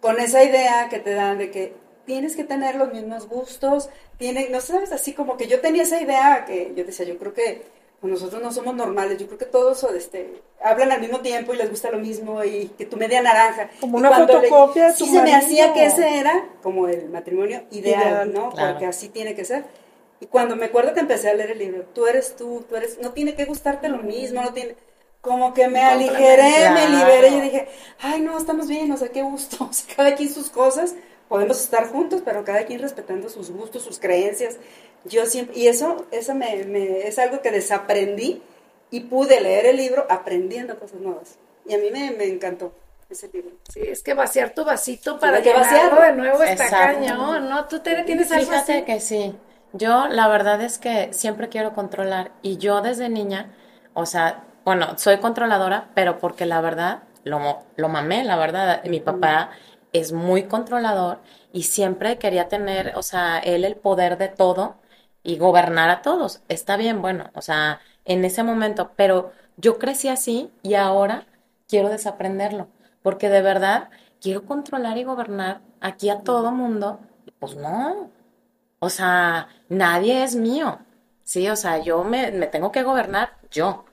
Con 0.00 0.20
esa 0.20 0.44
idea 0.44 0.88
que 0.90 0.98
te 0.98 1.14
dan 1.14 1.38
de 1.38 1.50
que 1.50 1.72
tienes 2.04 2.36
que 2.36 2.44
tener 2.44 2.74
los 2.74 2.92
mismos 2.92 3.26
gustos, 3.26 3.88
tiene, 4.18 4.48
no 4.50 4.60
sabes, 4.60 4.92
así 4.92 5.14
como 5.14 5.38
que 5.38 5.46
yo 5.46 5.60
tenía 5.60 5.84
esa 5.84 6.02
idea 6.02 6.44
que 6.44 6.74
yo 6.76 6.84
decía, 6.84 7.06
yo 7.06 7.16
creo 7.18 7.32
que 7.32 7.62
nosotros 8.10 8.42
no 8.42 8.52
somos 8.52 8.74
normales, 8.74 9.18
yo 9.18 9.26
creo 9.26 9.38
que 9.38 9.44
todos 9.44 9.84
este, 9.94 10.42
hablan 10.62 10.90
al 10.90 11.00
mismo 11.00 11.20
tiempo 11.20 11.54
y 11.54 11.56
les 11.56 11.70
gusta 11.70 11.90
lo 11.90 11.98
mismo 11.98 12.42
y 12.42 12.66
que 12.76 12.84
tu 12.84 12.96
media 12.96 13.22
naranja. 13.22 13.70
Como 13.80 13.98
una 13.98 14.10
fotocopia 14.10 14.92
Sí 14.92 15.06
se 15.06 15.22
me 15.22 15.34
hacía 15.34 15.72
que 15.72 15.86
ese 15.86 16.18
era 16.18 16.48
como 16.62 16.88
el 16.88 17.08
matrimonio 17.10 17.62
ideal, 17.70 18.32
¿no? 18.32 18.50
Porque 18.50 18.86
así 18.86 19.08
tiene 19.08 19.34
que 19.34 19.44
ser. 19.44 19.64
Y 20.18 20.26
cuando 20.26 20.56
me 20.56 20.66
acuerdo 20.66 20.94
que 20.94 21.00
empecé 21.00 21.30
a 21.30 21.34
leer 21.34 21.52
el 21.52 21.58
libro, 21.58 21.84
tú 21.94 22.06
eres 22.06 22.36
tú, 22.36 22.64
tú 22.68 22.76
eres, 22.76 22.98
no 23.00 23.10
tiene 23.10 23.34
que 23.34 23.44
gustarte 23.44 23.88
lo 23.88 23.98
mismo, 23.98 24.42
no 24.42 24.52
tiene 24.52 24.76
como 25.22 25.54
que 25.54 25.68
me 25.68 25.80
aligeré, 25.80 26.70
me 26.70 26.88
liberé 26.88 27.28
y 27.28 27.40
dije, 27.40 27.68
ay, 28.00 28.20
no, 28.20 28.36
estamos 28.36 28.66
bien, 28.66 28.90
o 28.90 28.96
sea, 28.96 29.08
qué 29.08 29.22
gusto, 29.22 29.64
o 29.70 29.72
sea, 29.72 29.94
cada 29.96 30.14
quien 30.16 30.28
sus 30.28 30.50
cosas, 30.50 30.94
podemos 31.28 31.60
estar 31.60 31.88
juntos, 31.88 32.22
pero 32.24 32.44
cada 32.44 32.66
quien 32.66 32.80
respetando 32.80 33.28
sus 33.28 33.50
gustos, 33.50 33.82
sus 33.82 33.98
creencias. 33.98 34.58
Yo 35.04 35.26
siempre, 35.26 35.58
y 35.58 35.66
eso, 35.66 36.06
eso 36.10 36.34
me, 36.34 36.64
me, 36.64 37.06
es 37.06 37.18
algo 37.18 37.40
que 37.40 37.50
desaprendí 37.50 38.42
y 38.90 39.00
pude 39.00 39.40
leer 39.40 39.66
el 39.66 39.76
libro 39.76 40.06
aprendiendo 40.08 40.78
cosas 40.78 41.00
nuevas. 41.00 41.38
Y 41.66 41.74
a 41.74 41.78
mí 41.78 41.90
me, 41.90 42.12
me 42.12 42.24
encantó 42.24 42.72
ese 43.10 43.28
libro. 43.32 43.52
Sí, 43.72 43.80
es 43.80 44.02
que 44.02 44.14
vaciar 44.14 44.54
tu 44.54 44.64
vasito 44.64 45.18
para 45.18 45.42
que 45.42 45.52
vaciarlo 45.52 46.00
de 46.02 46.12
nuevo 46.12 46.42
está 46.42 46.68
cañón, 46.68 47.48
¿no? 47.48 47.66
Tú 47.66 47.80
te, 47.80 48.02
tienes 48.04 48.30
algo 48.32 48.44
Fíjate 48.44 48.84
que 48.84 49.00
sí. 49.00 49.34
Yo 49.72 50.08
la 50.08 50.28
verdad 50.28 50.60
es 50.60 50.78
que 50.78 51.12
siempre 51.12 51.48
quiero 51.48 51.74
controlar 51.74 52.32
y 52.42 52.58
yo 52.58 52.82
desde 52.82 53.08
niña, 53.08 53.54
o 53.94 54.04
sea, 54.04 54.44
bueno, 54.64 54.98
soy 54.98 55.18
controladora, 55.18 55.88
pero 55.94 56.18
porque 56.18 56.44
la 56.44 56.60
verdad, 56.60 57.04
lo, 57.24 57.62
lo 57.76 57.88
mamé, 57.88 58.24
la 58.24 58.36
verdad, 58.36 58.84
mi 58.84 59.00
papá 59.00 59.50
es 59.92 60.12
muy 60.12 60.44
controlador 60.44 61.20
y 61.52 61.64
siempre 61.64 62.18
quería 62.18 62.48
tener, 62.48 62.92
o 62.96 63.02
sea, 63.02 63.38
él 63.38 63.64
el 63.64 63.76
poder 63.76 64.18
de 64.18 64.28
todo 64.28 64.76
y 65.22 65.38
gobernar 65.38 65.90
a 65.90 66.02
todos. 66.02 66.42
Está 66.48 66.76
bien, 66.76 67.02
bueno, 67.02 67.30
o 67.34 67.42
sea, 67.42 67.80
en 68.04 68.24
ese 68.24 68.42
momento, 68.42 68.92
pero 68.96 69.32
yo 69.56 69.78
crecí 69.78 70.08
así 70.08 70.50
y 70.62 70.74
ahora 70.74 71.26
quiero 71.68 71.88
desaprenderlo, 71.88 72.68
porque 73.02 73.28
de 73.28 73.42
verdad 73.42 73.90
quiero 74.20 74.44
controlar 74.46 74.98
y 74.98 75.04
gobernar 75.04 75.60
aquí 75.80 76.10
a 76.10 76.20
todo 76.20 76.52
mundo. 76.52 77.00
Pues 77.38 77.56
no, 77.56 78.10
o 78.80 78.90
sea, 78.90 79.48
nadie 79.68 80.24
es 80.24 80.34
mío, 80.36 80.80
sí, 81.24 81.48
o 81.48 81.56
sea, 81.56 81.78
yo 81.78 82.04
me, 82.04 82.32
me 82.32 82.46
tengo 82.46 82.72
que 82.72 82.82
gobernar 82.82 83.38
yo. 83.50 83.84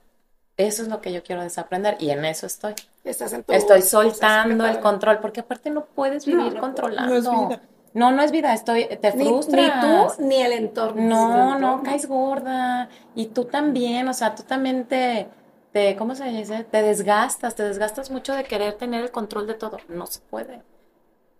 Eso 0.58 0.82
es 0.84 0.90
lo 0.90 1.00
que 1.00 1.14
yo 1.14 1.24
quiero 1.24 1.42
desaprender 1.42 1.96
y 2.00 2.10
en 2.10 2.26
eso 2.26 2.46
estoy. 2.46 2.76
Estás 3.06 3.32
en 3.34 3.44
tu 3.44 3.54
Estoy 3.54 3.82
soltando 3.82 4.66
el 4.66 4.80
control, 4.82 5.20
porque 5.20 5.40
aparte 5.40 5.70
no 5.70 5.86
puedes 5.86 6.26
No, 6.26 6.36
vivir 6.38 6.54
no 6.56 6.62
controlando. 6.62 7.14
No 7.14 7.18
es 7.18 7.30
vida. 7.30 7.62
No, 7.94 8.12
no 8.12 8.22
es 8.22 8.32
vida, 8.32 8.54
estoy, 8.54 8.86
te 9.02 9.14
Ni, 9.16 9.26
frustras. 9.26 9.84
ni 10.18 10.18
tú 10.18 10.24
ni 10.28 10.36
el 10.42 10.52
entorno. 10.54 11.02
No, 11.02 11.60
no, 11.60 11.84
caes 11.84 12.08
gorda. 12.08 12.90
Y 13.16 13.28
tú 13.28 13.46
también, 13.46 14.08
o 14.08 14.14
sea, 14.14 14.36
tú 14.36 14.44
también 14.44 14.86
te, 14.86 15.28
te, 15.72 15.96
¿cómo 15.96 16.16
se 16.16 16.26
dice? 16.26 16.64
Te 16.66 16.82
desgastas, 16.84 17.56
te 17.56 17.64
desgastas 17.64 18.12
mucho 18.12 18.34
de 18.34 18.44
querer 18.44 18.74
tener 18.74 19.04
el 19.04 19.12
control 19.12 19.48
de 19.48 19.56
todo. 19.56 19.78
No 19.88 20.06
se 20.06 20.20
puede. 20.22 20.62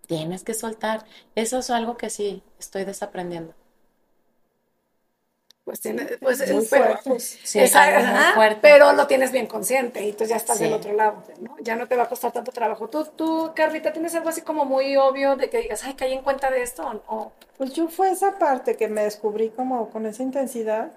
Tienes 0.08 0.44
que 0.44 0.54
soltar. 0.56 1.06
Eso 1.36 1.60
es 1.60 1.70
algo 1.70 1.98
que 1.98 2.10
sí 2.10 2.42
estoy 2.60 2.84
desaprendiendo. 2.84 3.54
Pues, 5.70 5.82
tiene, 5.82 6.04
pues 6.20 6.40
Muy 6.52 6.66
pero- 6.68 6.98
fuerte. 6.98 7.20
Sí, 7.20 7.60
muy 7.60 7.68
fuerte. 8.34 8.58
pero 8.60 8.92
lo 8.94 9.06
tienes 9.06 9.32
bien 9.32 9.46
consciente 9.46 10.04
y 10.04 10.14
tú 10.14 10.24
ya 10.24 10.36
estás 10.38 10.58
Sí. 10.58 10.64
del 10.64 10.74
otro 10.74 10.94
lado, 10.94 11.22
¿no? 11.42 11.56
Ya 11.60 11.76
no 11.76 11.88
te 11.88 11.96
va 11.96 12.04
a 12.04 12.10
costar 12.10 12.32
tanto 12.32 12.52
trabajo. 12.52 12.88
Tú, 12.90 13.06
tú, 13.06 13.52
Carlita, 13.56 13.94
¿tienes 13.94 14.16
algo 14.16 14.30
así 14.30 14.42
como 14.42 14.66
muy 14.66 14.98
obvio 14.98 15.36
de 15.36 15.48
que 15.52 15.60
digas, 15.60 15.84
ay, 15.84 15.94
caí 15.94 16.14
en 16.14 16.24
cuenta 16.24 16.50
de 16.50 16.64
esto? 16.64 17.04
O, 17.08 17.32
Pues 17.58 17.74
yo 17.74 17.88
fue 17.88 18.10
esa 18.10 18.40
parte 18.40 18.76
que 18.78 18.88
me 18.88 19.04
descubrí 19.04 19.50
como 19.52 19.92
con 19.92 20.08
esa 20.08 20.24
intensidad. 20.24 20.92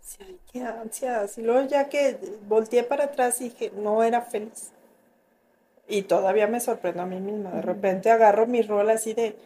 Decía, 0.00 0.26
ay, 0.26 0.38
qué 0.50 0.62
ansias. 0.62 1.36
Y 1.36 1.42
luego 1.42 1.68
ya 1.68 1.90
que 1.90 2.16
volteé 2.48 2.82
para 2.82 3.04
atrás 3.04 3.40
dije, 3.40 3.72
no 3.76 4.02
era 4.02 4.22
feliz. 4.22 4.70
Y 5.86 6.02
todavía 6.02 6.46
me 6.46 6.60
sorprendo 6.60 7.02
a 7.02 7.06
mí 7.06 7.20
misma. 7.20 7.50
De 7.50 7.60
repente 7.60 8.10
agarro 8.10 8.46
mi 8.46 8.62
rol 8.62 8.88
así 8.88 9.12
de 9.12 9.36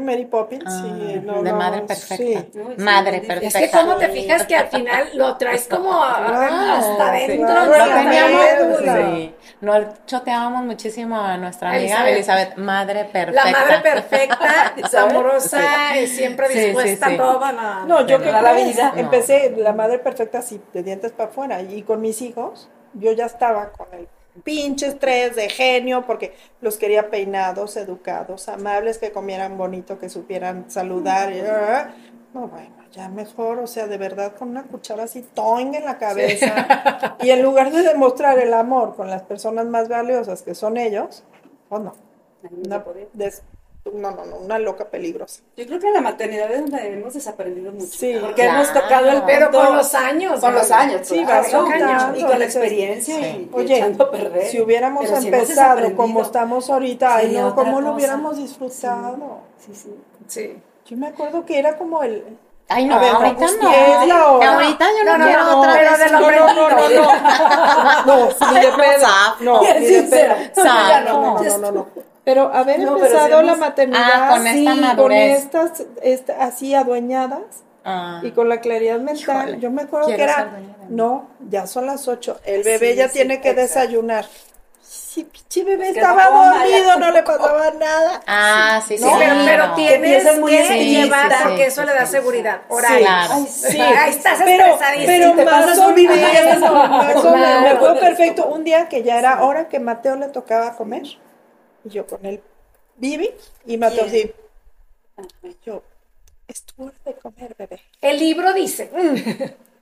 Mary 0.00 0.26
Poppins 0.26 0.64
Ah, 0.66 0.82
y 0.86 1.20
no, 1.24 1.42
de 1.42 1.50
no, 1.50 1.56
madre 1.56 1.80
sí. 1.80 1.86
perfecta. 1.86 2.46
Sí, 2.52 2.82
madre 2.82 3.16
es 3.16 3.22
difícil. 3.22 3.44
Es 3.46 3.52
perfecta. 3.54 3.78
que 3.78 3.84
cómo 3.86 3.96
te 3.98 4.08
fijas 4.08 4.46
que 4.46 4.56
al 4.56 4.68
final 4.68 5.08
lo 5.14 5.36
traes 5.36 5.66
como 5.68 6.02
a- 6.02 6.26
Claro, 6.26 6.72
hasta 6.74 7.08
adentro. 7.08 7.46
claro, 7.46 8.68
¿no? 8.68 8.78
sí. 9.16 9.34
No, 9.60 9.72
choteábamos 10.06 10.64
muchísimo 10.64 11.18
a 11.20 11.36
nuestra 11.36 11.70
amiga 11.70 12.08
Elizabeth. 12.08 12.14
Elizabeth, 12.14 12.56
madre 12.58 13.04
perfecta. 13.06 13.44
La 13.44 13.50
madre 13.58 13.78
perfecta, 13.80 14.74
amorosa, 15.08 15.98
y 16.00 16.06
siempre 16.06 16.46
Sí, 16.48 16.52
sí, 16.54 16.64
dispuesta 16.66 17.08
sí. 17.08 17.14
a 17.14 17.16
todo. 17.16 17.52
No, 17.52 17.86
No, 17.86 18.06
yo 18.06 18.18
que 18.18 18.26
toda 18.28 18.42
la 18.42 18.52
crees? 18.52 18.74
vida. 18.76 18.92
No. 18.94 19.00
empecé 19.00 19.54
la 19.56 19.72
madre 19.72 19.98
perfecta 19.98 20.38
así, 20.38 20.60
de 20.72 20.82
dientes 20.82 21.12
para 21.12 21.30
afuera. 21.30 21.60
Y 21.62 21.82
con 21.82 22.00
mis 22.00 22.20
hijos, 22.22 22.68
yo 22.94 23.12
ya 23.12 23.26
estaba 23.26 23.70
con 23.72 23.86
el 23.92 24.08
pinche 24.42 24.86
estrés 24.88 25.36
de 25.36 25.48
genio, 25.48 26.04
porque 26.06 26.34
los 26.60 26.76
quería 26.76 27.10
peinados, 27.10 27.76
educados, 27.76 28.48
amables, 28.48 28.98
que 28.98 29.12
comieran 29.12 29.56
bonito, 29.58 29.98
que 29.98 30.08
supieran 30.08 30.70
saludar. 30.70 31.32
y, 31.32 31.40
ah, 31.40 31.94
no, 32.34 32.48
bueno, 32.48 32.74
ya 32.92 33.08
mejor, 33.08 33.58
o 33.58 33.66
sea, 33.66 33.86
de 33.86 33.98
verdad, 33.98 34.34
con 34.36 34.50
una 34.50 34.64
cuchara 34.64 35.04
así, 35.04 35.22
toing 35.22 35.74
en 35.74 35.84
la 35.84 35.98
cabeza. 35.98 37.16
Y 37.20 37.30
en 37.30 37.42
lugar 37.42 37.70
de 37.72 37.82
demostrar 37.82 38.38
el 38.38 38.54
amor 38.54 38.94
con 38.96 39.10
las 39.10 39.22
personas 39.22 39.66
más 39.66 39.88
valiosas 39.88 40.42
que 40.42 40.54
son 40.54 40.76
ellos, 40.76 41.24
oh 41.68 41.78
no, 41.78 41.94
Ahí 42.42 42.50
no 42.68 42.82
una, 42.84 42.84
des- 43.12 43.42
no, 43.94 44.10
no, 44.12 44.24
no, 44.24 44.36
una 44.36 44.58
loca 44.58 44.84
peligrosa. 44.86 45.40
Yo 45.56 45.66
creo 45.66 45.80
que 45.80 45.86
en 45.88 45.94
la 45.94 46.00
maternidad 46.00 46.50
es 46.50 46.60
donde 46.60 46.92
hemos 46.94 47.14
desaprendido 47.14 47.72
mucho. 47.72 47.86
Sí, 47.86 48.16
porque 48.20 48.34
claro. 48.42 48.50
hemos 48.60 48.72
tocado 48.72 49.08
el 49.10 49.22
Pero 49.22 49.50
con 49.50 49.76
los 49.76 49.94
años. 49.94 50.40
Con 50.40 50.54
los 50.54 50.70
años, 50.70 51.06
Sí, 51.06 51.24
vas 51.24 51.52
¿no? 51.52 51.60
soltando, 51.66 52.18
Y 52.18 52.24
con 52.24 52.38
la 52.38 52.44
experiencia 52.44 53.18
y, 53.20 53.24
y 53.24 53.50
Oye, 53.52 53.76
echando 53.76 54.04
a 54.04 54.10
perder. 54.10 54.46
si 54.48 54.60
hubiéramos 54.60 55.04
Pero 55.06 55.20
si 55.20 55.26
empezado 55.28 55.48
desaprendido. 55.54 55.96
como 55.96 56.22
estamos 56.22 56.70
ahorita, 56.70 57.16
ay 57.16 57.26
Sería 57.26 57.42
no, 57.42 57.54
¿cómo 57.54 57.80
lo 57.80 57.86
cosa. 57.88 57.96
hubiéramos 57.96 58.36
disfrutado? 58.36 59.40
Sí, 59.58 59.74
sí. 59.74 59.94
Sí. 60.26 60.56
Yo 60.86 60.96
me 60.96 61.08
acuerdo 61.08 61.44
que 61.44 61.58
era 61.58 61.76
como 61.76 62.02
el... 62.02 62.24
Ay, 62.70 62.84
no, 62.84 63.00
ver, 63.00 63.08
ahorita 63.14 63.46
no. 63.62 63.68
Ahorita 64.42 64.86
yo 64.98 65.04
no, 65.04 65.12
No, 65.12 65.18
no, 65.18 65.24
quiero 65.24 65.44
no, 65.44 65.58
otra 65.60 65.72
pero 65.72 65.90
vez. 65.90 65.98
de 66.00 66.10
lo 66.10 66.20
No, 66.20 66.30
no, 66.30 66.54
no, 66.54 66.68
no, 66.70 66.88
no. 66.88 67.08
No, 68.06 68.52
ni 68.52 68.60
de 68.60 68.72
pedo. 68.76 69.60
Ni 69.80 69.86
de. 69.88 70.28
No, 70.56 71.00
no, 71.00 71.42
no, 71.42 71.58
no, 71.58 71.72
no. 71.72 71.86
Pero 72.28 72.52
haber 72.54 72.80
No, 72.80 72.96
pero 72.96 73.06
empezado 73.06 73.40
la 73.42 73.52
hemos- 73.52 73.58
maternidad 73.58 74.02
Ah, 74.12 74.28
con 74.36 74.46
esta 74.46 74.74
sí, 74.74 74.80
madurez. 74.80 75.48
con 75.48 75.62
estas, 75.62 75.82
esta- 76.02 76.44
así 76.44 76.74
adueñadas 76.74 77.40
Ah. 77.86 78.20
y 78.22 78.32
con 78.32 78.50
la 78.50 78.60
claridad 78.60 78.98
mental. 79.00 79.16
Híjole, 79.48 79.60
yo 79.60 79.70
me 79.70 79.80
acuerdo 79.82 80.08
que 80.08 80.22
era, 80.22 80.50
no, 80.90 81.30
ya 81.48 81.66
son 81.66 81.86
las 81.86 82.06
ocho, 82.06 82.38
el 82.44 82.64
bebé 82.64 82.90
Sí, 82.90 82.96
ya 82.98 83.06
sí, 83.08 83.14
tiene 83.14 83.40
que 83.40 83.48
exacto. 83.48 83.62
desayunar. 83.62 84.26
Sí, 84.82 85.24
pinche 85.24 85.64
bebé 85.64 85.88
Es 85.88 85.94
que 85.94 86.00
estaba 86.00 86.24
no 86.30 86.44
dormido, 86.58 86.98
no 86.98 87.10
le 87.12 87.22
pasaba 87.22 87.70
nada. 87.80 88.20
Ah, 88.26 88.82
sí, 88.86 88.98
sí. 88.98 89.04
No, 89.04 89.18
pero, 89.18 89.34
pero 89.46 89.66
no. 89.68 89.74
tienes 89.74 90.38
muy 90.38 90.52
que 90.52 90.84
llevar 90.84 91.30
Sí, 91.32 91.36
porque 91.44 91.56
sí, 91.56 91.62
eso 91.62 91.80
sí, 91.80 91.86
le 91.88 91.94
da 91.94 92.04
sí, 92.06 92.12
seguridad. 92.12 92.56
sí. 92.58 92.74
Horario. 92.74 92.98
Claro. 93.06 93.34
Ay, 93.36 93.46
Sí, 93.48 93.80
Ahí 93.80 94.10
estás 94.10 94.38
pero, 94.44 94.64
pero 95.06 95.34
te 95.34 95.44
más 95.46 95.78
o 95.78 95.92
menos, 95.92 96.14
estás 96.16 96.60
más 96.60 97.16
o 97.16 97.22
Claro. 97.22 97.60
menos. 97.62 97.78
Fue 97.78 97.94
perfecto. 98.00 98.46
Un 98.48 98.64
día 98.64 98.86
que 98.90 99.02
ya 99.02 99.18
era 99.18 99.42
hora 99.44 99.68
que 99.68 99.80
Mateo 99.80 100.16
le 100.16 100.28
tocaba 100.28 100.74
comer, 100.76 101.04
y 101.84 101.88
yo 101.90 102.06
con 102.06 102.24
él, 102.26 102.42
Vivi, 102.96 103.30
y 103.66 103.76
Mateo 103.76 104.06
Bien. 104.06 104.32
sí. 105.16 105.24
Y 105.48 105.56
yo, 105.64 105.82
es 106.46 106.62
tu 106.62 106.84
hora 106.84 106.94
de 107.04 107.14
comer, 107.14 107.54
bebé. 107.58 107.80
El 108.00 108.18
libro 108.18 108.52
dice, 108.52 108.90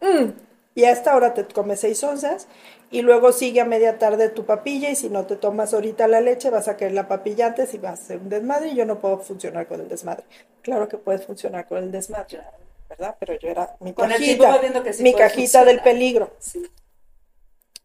Mm. 0.01 0.31
Y 0.75 0.85
a 0.85 0.91
esta 0.91 1.17
hora 1.17 1.33
te 1.33 1.47
comes 1.47 1.81
seis 1.81 2.05
onzas, 2.05 2.49
y 2.91 3.01
luego 3.01 3.33
sigue 3.33 3.63
a 3.63 3.65
media 3.65 3.99
tarde 3.99 4.29
tu 4.29 4.45
papilla, 4.45 4.91
y 4.91 4.97
si 4.97 5.09
no 5.09 5.25
te 5.25 5.37
tomas 5.37 5.73
ahorita 5.73 6.07
la 6.07 6.21
leche, 6.21 6.51
vas 6.51 6.69
a 6.69 6.77
querer 6.77 6.93
la 6.93 7.09
papilla 7.09 7.47
antes 7.47 7.73
y 7.73 7.79
vas 7.79 7.99
a 7.99 8.03
hacer 8.03 8.19
un 8.19 8.29
desmadre, 8.29 8.69
y 8.69 8.75
yo 8.75 8.85
no 8.85 9.01
puedo 9.01 9.19
funcionar 9.19 9.67
con 9.67 9.81
el 9.81 9.89
desmadre. 9.89 10.25
Claro 10.61 10.87
que 10.87 10.99
puedes 10.99 11.25
funcionar 11.25 11.67
con 11.67 11.79
el 11.79 11.91
desmadre, 11.91 12.43
¿verdad? 12.91 13.17
Pero 13.19 13.39
yo 13.39 13.49
era 13.49 13.75
mi 13.81 13.95
Con 13.95 14.13
el 14.13 14.19
cajita, 14.19 14.59
viendo 14.59 14.83
que 14.83 14.93
sí 14.93 15.03
mi 15.03 15.15
cajita 15.15 15.65
del 15.65 15.81
peligro. 15.81 16.35
Sí. 16.39 16.63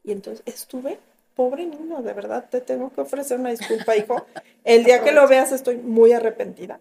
Y 0.04 0.12
entonces 0.12 0.44
estuve, 0.46 1.00
pobre 1.36 1.66
niño, 1.66 2.02
de 2.02 2.14
verdad, 2.14 2.46
te 2.50 2.62
tengo 2.62 2.92
que 2.92 3.02
ofrecer 3.02 3.40
una 3.40 3.50
disculpa, 3.50 3.96
hijo. 3.96 4.26
El 4.64 4.84
día 4.84 5.04
que 5.04 5.12
lo 5.12 5.28
veas 5.28 5.52
estoy 5.52 5.78
muy 5.78 6.14
arrepentida. 6.14 6.80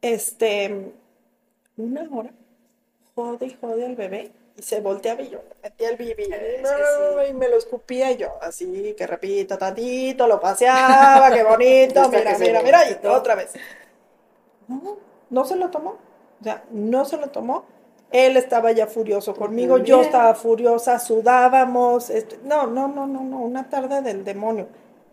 Este, 0.00 0.92
una 1.76 2.08
hora, 2.12 2.30
jode 3.14 3.46
y 3.46 3.56
jode 3.60 3.86
al 3.86 3.96
bebé, 3.96 4.32
y 4.56 4.62
se 4.62 4.80
volteaba 4.80 5.22
y 5.22 5.30
yo 5.30 5.42
le 5.48 5.54
metía 5.62 5.90
el 5.90 5.96
bibi, 5.96 6.24
sí. 6.24 6.30
y 7.30 7.32
me 7.34 7.48
lo 7.48 7.56
escupía 7.56 8.10
y 8.10 8.16
yo, 8.16 8.32
así, 8.40 8.94
que 8.96 9.06
repita 9.06 9.56
tantito, 9.56 10.26
lo 10.26 10.40
paseaba, 10.40 11.30
qué 11.32 11.42
bonito, 11.42 12.08
mira, 12.10 12.34
se 12.34 12.44
mira, 12.44 12.62
mira, 12.62 12.90
y 12.90 13.06
otra 13.06 13.34
vez. 13.34 13.52
No, 14.68 14.98
no 15.30 15.44
se 15.44 15.56
lo 15.56 15.70
tomó, 15.70 15.98
o 16.40 16.44
sea, 16.44 16.64
no 16.70 17.04
se 17.04 17.16
lo 17.16 17.30
tomó. 17.30 17.64
Él 18.12 18.36
estaba 18.36 18.72
ya 18.72 18.86
furioso 18.86 19.34
conmigo, 19.34 19.78
yo 19.78 20.02
estaba 20.02 20.34
furiosa, 20.34 20.98
sudábamos. 20.98 22.12
no, 22.44 22.66
no, 22.66 22.88
no, 22.88 23.06
no, 23.06 23.22
no, 23.22 23.38
una 23.40 23.68
tarde 23.68 24.02
del 24.02 24.24
demonio. 24.24 24.68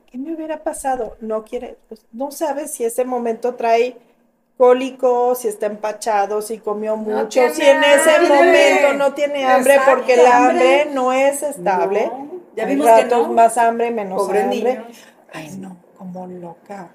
¿Qué 0.05 0.17
me 0.17 0.33
hubiera 0.33 0.63
pasado? 0.63 1.15
No 1.21 1.43
quiere, 1.43 1.77
pues, 1.87 2.05
no 2.11 2.31
sabes 2.31 2.71
si 2.71 2.83
ese 2.83 3.05
momento 3.05 3.55
trae 3.55 3.95
cólico, 4.57 5.35
si 5.35 5.47
está 5.47 5.67
empachado, 5.67 6.41
si 6.41 6.57
comió 6.57 6.97
mucho, 6.97 7.41
si 7.53 7.61
en 7.61 7.83
ese 7.83 8.09
hambre. 8.11 8.35
momento 8.35 8.93
no 8.97 9.13
tiene 9.13 9.45
hambre, 9.45 9.75
Exacto, 9.75 9.95
porque 9.95 10.13
el 10.15 10.25
hambre 10.25 10.81
hambre. 10.81 10.93
no 10.93 11.13
es 11.13 11.43
estable. 11.43 12.07
No, 12.07 12.27
ya 12.55 12.65
Hay 12.65 12.75
vimos 12.75 12.89
que 12.89 13.05
no. 13.05 13.29
más 13.29 13.57
hambre, 13.57 13.91
menos 13.91 14.21
Pobre 14.23 14.41
hambre. 14.41 14.81
Ay, 15.31 15.55
no, 15.57 15.77
como 15.97 16.27
loca, 16.27 16.89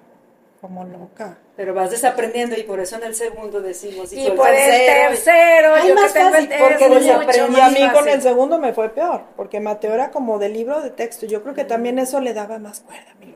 como 0.64 0.82
loca. 0.82 1.36
Pero 1.56 1.74
vas 1.74 1.90
desaprendiendo 1.90 2.56
y 2.56 2.62
por 2.62 2.80
eso 2.80 2.96
en 2.96 3.02
el 3.02 3.14
segundo 3.14 3.60
decimos. 3.60 4.10
y 4.14 4.30
por 4.30 4.48
el 4.48 4.56
tercero, 4.56 5.74
Ay, 5.74 5.90
yo 5.90 5.94
que 5.94 6.00
más 6.00 6.12
tengo 6.14 6.28
el 6.28 6.48
fácil, 6.48 6.50
porque 6.58 6.84
es 6.84 6.90
mucho 6.90 7.00
desaprendí. 7.00 7.56
Y 7.58 7.60
a 7.60 7.68
mí 7.68 7.92
con 7.92 8.08
el 8.08 8.22
segundo 8.22 8.58
me 8.58 8.72
fue 8.72 8.88
peor, 8.88 9.24
porque 9.36 9.60
Mateo 9.60 9.92
era 9.92 10.10
como 10.10 10.38
de 10.38 10.48
libro 10.48 10.80
de 10.80 10.88
texto. 10.88 11.26
Yo 11.26 11.42
creo 11.42 11.54
que 11.54 11.64
también 11.64 11.98
eso 11.98 12.18
le 12.18 12.32
daba 12.32 12.58
más 12.58 12.80
cuerda 12.80 13.10
a 13.10 13.14
mi 13.16 13.26
locura. 13.26 13.33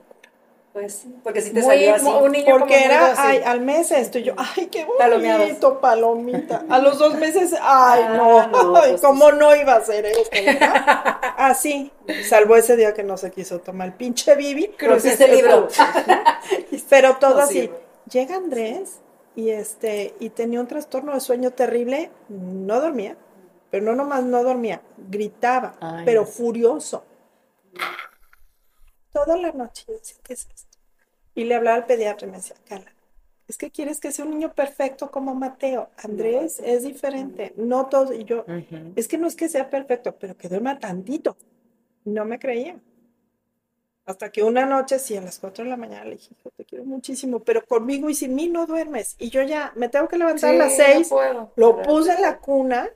Pues 0.72 0.94
sí, 0.94 1.14
porque 1.24 1.40
si 1.40 1.50
te 1.50 1.60
Muy- 1.62 1.70
salió 1.74 1.94
así. 1.94 2.06
un 2.06 2.30
niño 2.30 2.44
como 2.44 2.58
Porque 2.60 2.84
era, 2.84 3.14
ay, 3.16 3.40
al 3.44 3.60
mes 3.62 3.90
esto, 3.90 4.18
y 4.18 4.22
yo, 4.24 4.34
ay, 4.36 4.66
qué 4.66 4.84
bonito, 4.84 5.80
palomita. 5.80 6.64
A 6.68 6.78
los 6.78 6.98
dos 6.98 7.14
meses, 7.18 7.52
ay, 7.54 8.02
Ah, 8.06 8.14
no, 8.16 8.46
no, 8.48 8.76
ay, 8.80 8.90
pues, 8.90 9.00
cómo 9.00 9.32
no 9.32 9.56
iba 9.56 9.74
a 9.74 9.80
ser 9.82 10.06
esto, 10.06 10.28
¿verdad? 10.30 11.18
Así, 11.36 11.90
salvo 12.28 12.54
ese 12.54 12.76
día 12.76 12.92
que 12.94 13.02
no 13.02 13.16
se 13.16 13.30
quiso 13.30 13.58
tomar 13.60 13.88
el 13.88 13.94
pinche 13.94 14.36
Bibi. 14.36 14.68
Cruzaste 14.76 15.24
el 15.24 15.36
libro. 15.36 15.68
Pero 16.88 17.16
todo 17.16 17.36
No 17.36 17.40
así. 17.40 17.54
sirve. 17.62 17.76
Llega 18.10 18.36
Andrés 18.36 19.00
y 19.36 19.50
este 19.50 20.14
y 20.20 20.30
tenía 20.30 20.60
un 20.60 20.66
trastorno 20.66 21.12
de 21.14 21.20
sueño 21.20 21.50
terrible, 21.50 22.10
no 22.28 22.80
dormía, 22.80 23.16
pero 23.70 23.84
no 23.84 23.94
nomás 23.94 24.22
no 24.22 24.42
dormía, 24.44 24.80
gritaba, 24.96 25.74
Ay, 25.80 26.04
pero 26.04 26.20
no. 26.22 26.26
furioso. 26.26 27.04
Toda 29.12 29.36
la 29.36 29.52
noche 29.52 29.84
yo 29.88 29.94
decía, 29.94 30.16
¿qué 30.22 30.32
es 30.34 30.48
esto? 30.54 30.78
Y 31.34 31.44
le 31.44 31.54
hablaba 31.54 31.76
al 31.76 31.86
pediatra 31.86 32.26
y 32.26 32.30
me 32.30 32.36
decía, 32.38 32.56
Carla, 32.68 32.92
es 33.46 33.56
que 33.56 33.70
quieres 33.70 34.00
que 34.00 34.12
sea 34.12 34.24
un 34.24 34.32
niño 34.32 34.52
perfecto 34.52 35.10
como 35.10 35.34
Mateo. 35.34 35.88
Andrés 35.96 36.60
es 36.62 36.82
diferente, 36.82 37.54
no 37.56 37.86
todo. 37.86 38.12
Y 38.12 38.24
yo, 38.24 38.44
es 38.96 39.08
que 39.08 39.16
no 39.18 39.26
es 39.26 39.36
que 39.36 39.48
sea 39.48 39.70
perfecto, 39.70 40.14
pero 40.18 40.36
que 40.36 40.48
duerma 40.48 40.78
tantito. 40.78 41.36
No 42.04 42.24
me 42.24 42.38
creía. 42.38 42.78
Hasta 44.04 44.30
que 44.32 44.42
una 44.42 44.64
noche, 44.64 44.98
sí, 44.98 45.16
a 45.16 45.20
las 45.20 45.38
4 45.38 45.64
de 45.64 45.70
la 45.70 45.76
mañana 45.76 46.04
le 46.06 46.12
dije, 46.12 46.34
hijo, 46.38 46.50
te 46.56 46.64
quiero 46.64 46.84
muchísimo, 46.84 47.40
pero 47.40 47.64
conmigo 47.66 48.08
y 48.08 48.14
sin 48.14 48.34
mí 48.34 48.48
no 48.48 48.66
duermes. 48.66 49.16
Y 49.18 49.28
yo 49.28 49.42
ya 49.42 49.72
me 49.76 49.88
tengo 49.90 50.08
que 50.08 50.16
levantar 50.16 50.54
a 50.54 50.58
las 50.58 50.72
Sí, 50.72 50.78
no 50.78 50.84
6, 50.94 51.08
puedo. 51.10 51.52
lo 51.56 51.82
puse 51.82 52.14
en 52.14 52.22
la 52.22 52.38
cuna 52.38 52.88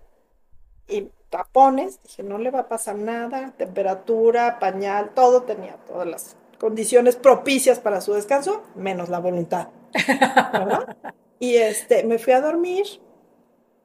y 0.88 1.08
tapones, 1.32 1.98
dije, 2.02 2.22
no 2.22 2.36
le 2.36 2.50
va 2.50 2.60
a 2.60 2.68
pasar 2.68 2.94
nada, 2.94 3.54
temperatura, 3.56 4.58
pañal, 4.58 5.12
todo 5.14 5.44
tenía, 5.44 5.76
todas 5.86 6.06
las 6.06 6.36
condiciones 6.58 7.16
propicias 7.16 7.80
para 7.80 8.02
su 8.02 8.12
descanso, 8.12 8.62
menos 8.76 9.08
la 9.08 9.18
voluntad. 9.18 9.68
¿verdad? 10.52 10.94
Y 11.40 11.56
este, 11.56 12.04
me 12.04 12.18
fui 12.18 12.34
a 12.34 12.42
dormir. 12.42 12.84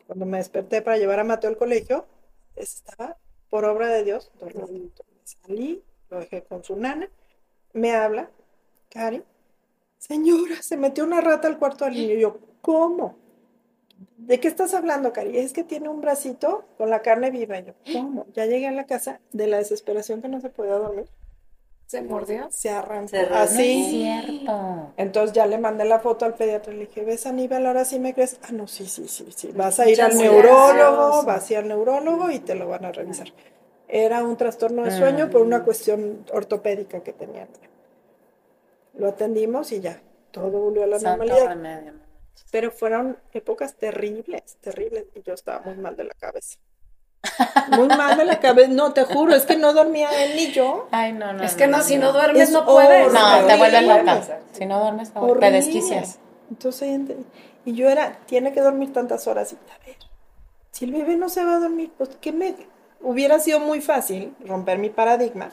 Cuando 0.06 0.25
me 0.25 0.39
desperté 0.39 0.82
para 0.82 0.98
llevar 0.98 1.20
a 1.20 1.24
Mateo 1.24 1.50
al 1.50 1.58
colegio, 1.58 2.06
estaba, 2.58 3.16
por 3.50 3.63
obra 3.63 3.88
de 3.88 4.04
Dios, 4.04 4.30
dormido. 4.42 4.92
Salí, 5.24 5.82
lo 6.10 6.20
dejé 6.20 6.44
con 6.44 6.66
su 6.66 6.75
nana, 6.75 7.10
me 7.72 7.96
habla, 7.96 8.30
Cari, 8.89 9.24
señora, 9.98 10.62
se 10.62 10.75
metió 10.75 11.06
una 11.06 11.22
rata 11.22 11.48
al 11.48 11.58
cuarto 11.58 11.86
del 11.86 11.94
niño. 11.94 12.13
Y 12.13 12.20
yo, 12.20 12.39
¿cómo? 12.62 13.18
¿De 14.18 14.39
qué 14.39 14.48
estás 14.48 14.74
hablando, 14.74 15.13
Cari? 15.13 15.38
Es 15.38 15.54
que 15.54 15.63
tiene 15.63 15.89
un 15.89 16.01
bracito 16.01 16.66
con 16.77 16.89
la 16.89 17.01
carne 17.01 17.32
viva. 17.32 17.60
Y 17.60 17.66
yo, 17.66 17.74
¿cómo? 17.94 18.25
Ya 18.34 18.46
llegué 18.46 18.68
a 18.68 18.72
la 18.72 18.86
casa 18.86 19.22
de 19.32 19.48
la 19.48 19.58
desesperación 19.58 20.22
que 20.22 20.27
no 20.27 20.42
se 20.42 20.50
podía 20.50 20.74
dormir. 20.74 21.08
¿Se 21.86 22.01
mordió? 22.01 22.48
Se 22.51 22.70
arrancó. 22.70 23.08
Se 23.08 23.20
arrancó. 23.20 23.36
No 23.36 23.44
es 23.46 23.51
Así. 23.51 23.86
cierto. 23.89 24.94
Entonces 24.98 25.34
ya 25.34 25.46
le 25.48 25.58
mandé 25.58 25.86
la 25.86 26.00
foto 26.00 26.25
al 26.25 26.34
pediatra 26.36 26.74
y 26.74 26.77
le 26.77 26.86
dije, 26.88 27.06
¿ves 27.06 27.25
Aníbal? 27.25 27.66
Ahora 27.66 27.86
sí 27.86 27.98
me 28.00 28.13
crees. 28.13 28.38
Ah, 28.44 28.51
no, 28.51 28.68
sí, 28.68 28.86
sí, 28.88 29.08
sí, 29.08 29.25
sí. 29.34 29.51
Vas 29.56 29.80
a 29.80 29.88
ir 29.89 30.01
al 30.01 30.18
neurólogo, 30.18 31.24
vas 31.24 31.50
a 31.50 31.54
ir 31.54 31.60
al 31.60 31.68
neurólogo 31.70 32.30
y 32.30 32.39
te 32.39 32.56
lo 32.56 32.68
van 32.68 32.84
a 32.84 32.92
revisar. 32.92 33.30
Era 33.88 34.22
un 34.25 34.36
trastorno 34.36 34.84
de 34.84 34.92
sueño 34.92 35.30
por 35.30 35.42
una 35.42 35.63
cuestión 35.63 36.25
ortopédica 36.34 37.00
que 37.00 37.13
tenía. 37.13 37.48
Lo 38.96 39.08
atendimos 39.08 39.72
y 39.72 39.80
ya, 39.80 40.01
todo 40.32 40.60
volvió 40.60 40.84
a 40.84 40.88
la 40.88 41.00
Santo 41.00 41.24
normalidad. 41.24 41.48
remedio. 41.48 41.94
Pero 42.51 42.72
fueron 42.72 43.17
épocas 43.34 43.75
terribles, 43.75 44.58
terribles. 44.62 45.06
Y 45.15 45.22
yo 45.24 45.34
estaba 45.34 45.60
muy 45.65 45.75
mal 45.75 45.96
de 45.96 46.06
la 46.06 46.13
cabeza. 46.13 46.58
Muy 47.75 47.88
mal 47.88 48.15
de 48.17 48.24
la 48.24 48.39
cabeza. 48.39 48.70
No, 48.72 48.94
te 48.94 49.03
juro, 49.03 49.36
es 49.36 49.46
que 49.46 49.58
no 49.58 49.74
dormía 49.74 50.10
él 50.24 50.36
ni 50.38 50.51
yo. 50.51 50.88
Ay, 50.91 51.12
no, 51.12 51.34
no. 51.34 51.44
Es 51.44 51.56
que 51.56 51.67
no, 51.67 51.82
si 51.82 51.98
no 51.98 52.13
duermes 52.13 52.44
Es 52.44 52.51
no 52.51 52.63
puedes. 52.65 53.08
horrible. 53.08 53.20
No, 53.20 53.48
te 53.48 53.58
vuelves 53.58 53.84
loca. 53.84 54.24
Si 54.53 54.65
no 54.65 54.79
duermes, 54.79 55.12
te, 55.12 55.20
te 55.39 55.51
desquicias. 55.51 56.20
Entonces, 56.50 56.88
ent- 56.89 57.15
y 57.65 57.74
yo 57.74 57.89
era, 57.89 58.20
tiene 58.27 58.53
que 58.53 58.62
dormir 58.62 58.94
tantas 58.94 59.27
horas. 59.27 59.51
Y 59.51 59.56
a 59.56 59.86
ver, 59.86 59.98
si 60.72 60.86
el 60.86 60.94
bebé 60.94 61.17
no 61.17 61.27
se 61.27 61.44
va 61.44 61.56
a 61.56 61.60
dormir, 61.60 61.91
pues 61.98 62.10
que 62.22 62.32
me 62.32 62.56
hubiera 63.01 63.39
sido 63.39 63.60
muy 63.60 63.82
fácil 63.82 64.34
romper 64.46 64.77
mi 64.77 64.89
paradigma. 64.89 65.51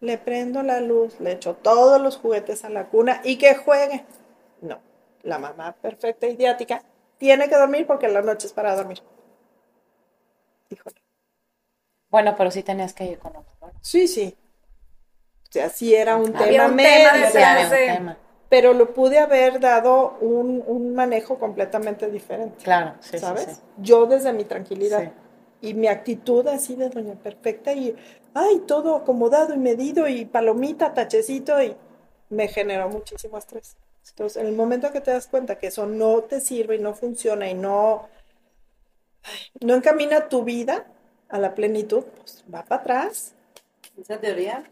Le 0.00 0.18
prendo 0.18 0.62
la 0.64 0.80
luz, 0.80 1.20
le 1.20 1.32
echo 1.32 1.54
todos 1.54 2.00
los 2.00 2.16
juguetes 2.16 2.64
a 2.64 2.68
la 2.70 2.86
cuna 2.88 3.20
y 3.22 3.36
que 3.36 3.54
juegue. 3.54 4.04
La 5.24 5.38
mamá 5.38 5.72
perfecta, 5.72 6.26
idiática, 6.26 6.82
tiene 7.18 7.48
que 7.48 7.56
dormir 7.56 7.86
porque 7.86 8.08
la 8.08 8.22
noche 8.22 8.46
es 8.46 8.52
para 8.52 8.74
dormir. 8.76 9.02
Híjole. 10.70 10.96
Bueno, 12.10 12.34
pero 12.36 12.50
sí 12.50 12.62
tenías 12.62 12.92
que 12.94 13.04
ir 13.04 13.18
con 13.18 13.34
otro. 13.36 13.52
Sí, 13.80 14.06
sí. 14.08 14.36
O 15.48 15.52
sea, 15.52 15.68
sí 15.68 15.94
era 15.94 16.16
un 16.16 16.34
Había 16.36 16.46
tema 16.48 16.66
un 16.68 16.76
tema 16.76 17.12
médico, 17.12 17.26
de- 17.26 17.32
Sí, 17.32 17.38
había 17.38 17.64
un 17.64 17.70
de- 17.70 17.86
tema. 17.86 18.18
pero 18.48 18.72
lo 18.72 18.92
pude 18.92 19.18
haber 19.18 19.60
dado 19.60 20.16
un, 20.20 20.62
un 20.66 20.94
manejo 20.94 21.38
completamente 21.38 22.10
diferente. 22.10 22.62
Claro, 22.64 22.94
sí, 23.00 23.10
sí, 23.12 23.18
¿sabes? 23.18 23.44
sí. 23.56 23.60
Yo 23.78 24.06
desde 24.06 24.32
mi 24.32 24.44
tranquilidad 24.44 25.02
Sí. 25.02 25.68
y 25.68 25.74
mi 25.74 25.88
actitud 25.88 26.46
así 26.48 26.74
de 26.76 26.88
doña 26.90 27.14
perfecta 27.14 27.72
y, 27.72 27.96
ay, 28.34 28.60
todo 28.66 28.96
acomodado 28.96 29.54
y 29.54 29.58
medido 29.58 30.06
y 30.08 30.24
palomita, 30.24 30.92
tachecito 30.92 31.60
y 31.62 31.76
me 32.30 32.48
generó 32.48 32.88
muchísimo 32.88 33.38
estrés. 33.38 33.76
Entonces, 34.10 34.40
en 34.40 34.46
el 34.46 34.54
momento 34.54 34.92
que 34.92 35.00
te 35.00 35.10
das 35.10 35.26
cuenta 35.26 35.58
que 35.58 35.68
eso 35.68 35.86
no 35.86 36.22
te 36.22 36.40
sirve 36.40 36.76
y 36.76 36.78
no 36.78 36.94
funciona 36.94 37.48
y 37.48 37.54
no, 37.54 38.08
no 39.60 39.74
encamina 39.74 40.28
tu 40.28 40.44
vida 40.44 40.86
a 41.28 41.38
la 41.38 41.54
plenitud, 41.54 42.04
pues 42.18 42.44
va 42.52 42.64
para 42.64 42.82
atrás, 42.82 43.34
Esa 44.00 44.18
teoría 44.18 44.64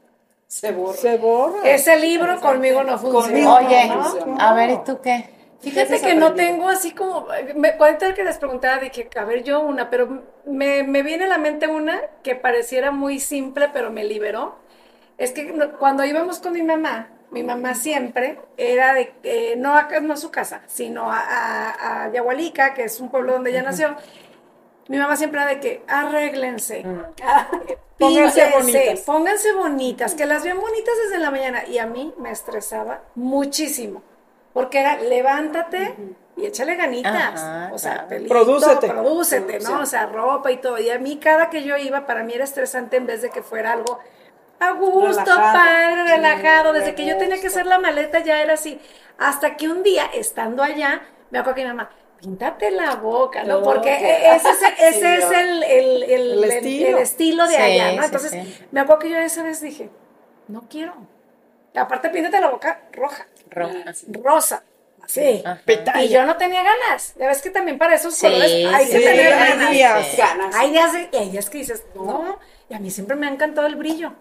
se 0.46 0.72
borra. 0.72 0.96
se 0.96 1.16
borra. 1.18 1.70
Ese 1.70 1.98
libro 1.98 2.40
conmigo 2.40 2.84
no 2.84 2.98
funciona. 2.98 3.56
Oye, 3.56 3.88
no 3.88 4.36
a 4.38 4.54
ver, 4.54 4.70
¿y 4.70 4.84
tú 4.84 5.00
qué? 5.00 5.30
Fíjate 5.60 6.00
que 6.00 6.14
no 6.16 6.34
tengo 6.34 6.68
así 6.68 6.92
como, 6.92 7.28
me, 7.54 7.70
ahorita 7.70 8.14
que 8.14 8.24
les 8.24 8.38
preguntaba, 8.38 8.80
dije, 8.80 9.08
a 9.16 9.24
ver, 9.24 9.44
yo 9.44 9.60
una, 9.60 9.90
pero 9.90 10.24
me, 10.44 10.82
me 10.82 11.02
viene 11.04 11.24
a 11.24 11.28
la 11.28 11.38
mente 11.38 11.68
una 11.68 12.00
que 12.24 12.34
pareciera 12.34 12.90
muy 12.90 13.20
simple, 13.20 13.68
pero 13.72 13.90
me 13.90 14.04
liberó. 14.04 14.56
Es 15.18 15.30
que 15.32 15.52
cuando 15.78 16.04
íbamos 16.04 16.40
con 16.40 16.52
mi 16.52 16.62
mamá, 16.62 17.11
mi 17.32 17.42
mamá 17.42 17.74
siempre 17.74 18.38
era 18.56 18.94
de, 18.94 19.12
eh, 19.24 19.54
no, 19.56 19.74
a, 19.74 19.88
no 20.00 20.14
a 20.14 20.16
su 20.16 20.30
casa, 20.30 20.62
sino 20.66 21.10
a, 21.10 21.18
a, 21.18 22.04
a 22.04 22.12
Yahualica, 22.12 22.74
que 22.74 22.84
es 22.84 23.00
un 23.00 23.10
pueblo 23.10 23.32
donde 23.32 23.50
ella 23.50 23.62
nació. 23.62 23.96
Mi 24.88 24.98
mamá 24.98 25.16
siempre 25.16 25.40
era 25.40 25.48
de 25.50 25.60
que 25.60 25.82
arréglense, 25.88 26.84
Pónganse 27.98 28.42
píntense, 28.42 28.50
bonitas. 28.50 29.00
pónganse 29.00 29.52
bonitas, 29.54 30.14
que 30.14 30.26
las 30.26 30.42
vean 30.44 30.60
bonitas 30.60 30.94
desde 31.04 31.18
la 31.18 31.30
mañana. 31.30 31.64
Y 31.66 31.78
a 31.78 31.86
mí 31.86 32.12
me 32.18 32.30
estresaba 32.30 33.02
muchísimo, 33.14 34.02
porque 34.52 34.80
era 34.80 34.96
levántate 35.00 35.94
y 36.36 36.46
échale 36.46 36.74
ganitas. 36.76 37.40
Ajá, 37.40 37.70
o 37.72 37.78
sea, 37.78 37.92
claro. 37.92 38.08
pelito, 38.08 38.34
Prodúcete. 38.34 38.88
prodúcete, 38.88 39.60
¿no? 39.60 39.80
O 39.80 39.86
sea, 39.86 40.06
ropa 40.06 40.50
y 40.50 40.56
todo. 40.58 40.78
Y 40.78 40.90
a 40.90 40.98
mí 40.98 41.18
cada 41.18 41.48
que 41.48 41.62
yo 41.62 41.76
iba, 41.76 42.06
para 42.06 42.24
mí 42.24 42.34
era 42.34 42.44
estresante 42.44 42.96
en 42.96 43.06
vez 43.06 43.22
de 43.22 43.30
que 43.30 43.42
fuera 43.42 43.72
algo 43.72 44.00
a 44.68 44.72
gusto, 44.72 45.22
Relajado. 45.24 45.52
padre, 45.52 46.02
Sí, 46.04 46.10
relajado. 46.10 46.72
Desde 46.72 46.86
de 46.86 46.94
que 46.94 47.06
yo 47.06 47.16
tenía 47.18 47.40
que 47.40 47.46
hacer 47.48 47.66
la 47.66 47.78
maleta 47.78 48.20
ya 48.20 48.40
era 48.42 48.54
así. 48.54 48.80
Hasta 49.18 49.56
que 49.56 49.68
un 49.68 49.82
día, 49.82 50.06
estando 50.12 50.62
allá, 50.62 51.02
me 51.30 51.38
acuerdo 51.38 51.56
que 51.56 51.62
mi 51.62 51.68
mamá, 51.68 51.90
píntate 52.20 52.70
la 52.70 52.94
boca, 52.96 53.42
¿no? 53.44 53.58
No, 53.58 53.62
Porque 53.62 53.96
que- 53.98 54.34
ese, 54.34 54.50
es- 54.50 54.62
ese 54.78 54.92
Sí, 55.00 55.06
es 55.24 55.30
el, 55.30 55.62
el, 55.64 56.02
el- 56.04 56.44
estilo. 56.44 56.88
el 56.88 56.98
estilo 57.02 57.46
de 57.46 57.56
Sí, 57.56 57.62
allá, 57.62 57.92
¿no? 57.92 57.98
sí, 58.02 58.04
Entonces, 58.06 58.30
sí. 58.30 58.64
me 58.70 58.80
acuerdo 58.80 59.00
que 59.00 59.10
yo 59.10 59.18
esa 59.18 59.42
vez 59.42 59.60
dije, 59.60 59.90
no 60.48 60.64
quiero. 60.68 60.94
Aparte, 61.74 62.10
píntate 62.10 62.40
la 62.40 62.48
boca 62.50 62.82
roja, 62.92 63.26
Roja. 63.50 63.74
rosa. 64.22 64.62
Ajá. 65.44 65.60
Y 66.00 66.08
yo 66.08 66.24
no 66.24 66.36
tenía 66.36 66.62
ganas. 66.62 67.14
Ya 67.18 67.26
ves 67.26 67.42
que 67.42 67.50
también 67.50 67.76
para 67.76 67.94
esos 67.96 68.14
Sí, 68.14 68.24
colores 68.26 68.50
hay 68.72 68.86
que 68.86 68.98
sí, 68.98 69.04
tener 69.04 69.32
hay 69.32 69.48
ganas. 69.50 69.70
días. 69.72 70.06
sí. 70.06 70.16
Ganas. 70.16 70.54
Hay 70.54 70.70
días, 70.70 70.92
de- 70.92 71.08
y 71.12 71.16
hay 71.16 71.30
días 71.30 71.50
que 71.50 71.58
dices, 71.58 71.84
no. 71.94 72.38
Y 72.68 72.74
a 72.74 72.78
mí 72.78 72.90
siempre 72.90 73.16
me 73.16 73.26
ha 73.26 73.30
encantado 73.30 73.66
el 73.66 73.74
brillo. 73.76 74.12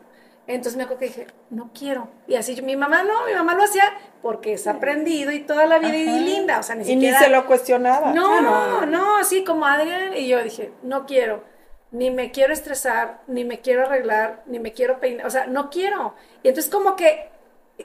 Entonces 0.48 0.76
me 0.78 0.84
acuerdo 0.84 1.00
que 1.00 1.06
dije, 1.08 1.28
no 1.50 1.72
quiero. 1.78 2.10
Y 2.28 2.36
así 2.36 2.56
yo- 2.56 2.64
mi 2.64 2.76
mamá 2.76 3.04
no, 3.04 3.26
mi 3.26 3.34
mamá 3.34 3.54
lo 3.56 3.64
hacía 3.64 3.84
porque 4.22 4.54
es 4.54 4.68
aprendido 4.68 5.32
y 5.32 5.40
toda 5.42 5.66
la 5.66 5.80
vida 5.80 5.96
y 5.96 6.20
linda. 6.20 6.60
O 6.60 6.64
sea, 6.64 6.76
ni 6.76 6.90
y 6.90 6.96
ni 6.96 7.12
se 7.14 7.30
lo 7.30 7.46
cuestionaba. 7.48 8.12
No, 8.14 8.42
no. 8.42 8.86
no, 8.86 9.18
así 9.18 9.44
como 9.44 9.66
Adrián. 9.66 10.16
Y 10.16 10.28
yo 10.28 10.44
dije, 10.44 10.72
no 10.84 11.06
quiero. 11.06 11.44
Ni 11.92 12.10
me 12.12 12.32
quiero 12.32 12.54
estresar, 12.54 13.22
ni 13.28 13.44
me 13.44 13.60
quiero 13.60 13.84
arreglar, 13.86 14.44
ni 14.46 14.60
me 14.60 14.72
quiero 14.74 15.00
peinar. 15.00 15.26
O 15.26 15.30
sea, 15.30 15.48
no 15.48 15.70
quiero. 15.70 16.16
Y 16.44 16.48
entonces 16.50 16.72
como 16.72 16.96
que 16.96 17.31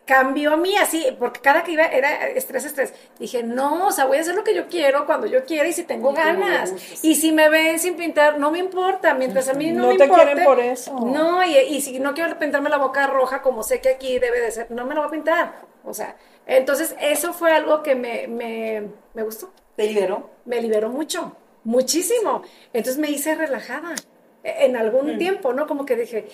cambió 0.05 0.53
a 0.53 0.57
mí 0.57 0.77
así, 0.77 1.07
porque 1.19 1.41
cada 1.41 1.65
que 1.65 1.73
iba 1.73 1.85
era 1.85 2.29
estrés, 2.29 2.65
estrés. 2.65 2.95
Dije, 3.19 3.43
no, 3.43 3.87
o 3.89 3.93
sea, 3.93 4.07
voy 4.07 4.19
a 4.19 4.21
hacer 4.21 4.35
lo 4.35 4.45
que 4.45 4.55
yo 4.55 4.69
quiero 4.69 5.07
cuando 5.07 5.27
yo 5.27 5.45
quiera 5.45 5.69
y 5.69 5.73
si 5.73 5.85
tengo 5.85 6.13
Y 6.13 6.15
ganas. 6.15 6.73
Y 7.03 7.15
si 7.15 7.33
me 7.33 7.49
ven 7.49 7.79
sin 7.79 7.97
pintar, 7.97 8.39
no 8.39 8.51
me 8.51 8.59
importa. 8.59 9.15
Mientras 9.15 9.49
a 9.49 9.55
mí 9.55 9.71
no, 9.73 9.83
No 9.83 9.89
me 9.89 9.97
te 9.97 10.05
importe, 10.05 10.25
quieren 10.25 10.45
por 10.45 10.61
eso. 10.61 10.99
No, 11.01 11.45
y, 11.45 11.57
y 11.57 11.81
si 11.81 11.99
no 11.99 12.15
quiero 12.15 12.39
pintarme 12.39 12.71
la 12.71 12.79
boca 12.79 13.07
roja, 13.07 13.43
como 13.43 13.63
sé 13.63 13.81
que 13.81 13.91
aquí 13.91 14.19
debe 14.19 14.41
de 14.41 14.51
ser, 14.51 14.71
no 14.71 14.85
me 14.85 14.95
la 14.95 15.01
voy 15.01 15.09
a 15.09 15.13
pintar. 15.13 15.55
O 15.85 15.95
sea, 15.95 16.17
entonces 16.47 16.95
eso 17.01 17.33
fue 17.33 17.53
algo 17.53 17.83
que 17.83 17.95
me, 17.95 18.27
me, 18.27 18.89
me 19.15 19.23
gustó 19.23 19.53
¿Te 19.77 19.87
liberó? 19.87 20.31
me 20.45 20.61
liberó 20.61 20.89
mucho, 20.91 21.37
muchísimo. 21.65 22.43
Entonces 22.73 22.99
me 22.99 23.11
hice 23.11 23.35
relajada 23.35 23.95
en 24.47 24.77
algún 24.77 25.19
tiempo, 25.19 25.53
¿no? 25.53 25.67
Como 25.67 25.85
que 25.85 25.97
dije, 25.97 26.29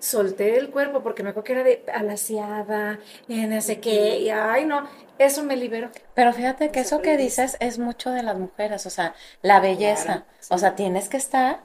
solté 0.00 0.56
el 0.58 0.70
cuerpo 0.70 1.02
porque 1.02 1.22
me 1.22 1.30
acuerdo 1.30 1.44
que 1.44 1.52
era 1.52 1.62
de 1.64 1.84
alaciada, 1.92 3.00
y 3.28 3.46
no 3.46 3.60
sé 3.60 3.80
qué, 3.80 4.18
y 4.18 4.30
ay, 4.30 4.64
no, 4.66 4.88
eso 5.18 5.42
me 5.42 5.56
liberó. 5.56 5.90
Pero 6.14 6.32
fíjate 6.32 6.70
que 6.70 6.80
eso 6.80 7.02
que 7.02 7.16
dices 7.16 7.56
es 7.60 7.78
mucho 7.78 8.10
de 8.10 8.22
las 8.22 8.38
mujeres, 8.38 8.86
o 8.86 8.90
sea, 8.90 9.14
la 9.42 9.60
belleza. 9.60 10.02
Claro, 10.04 10.24
O 10.48 10.58
sea, 10.58 10.74
tienes 10.74 11.08
que 11.08 11.16
estar 11.18 11.60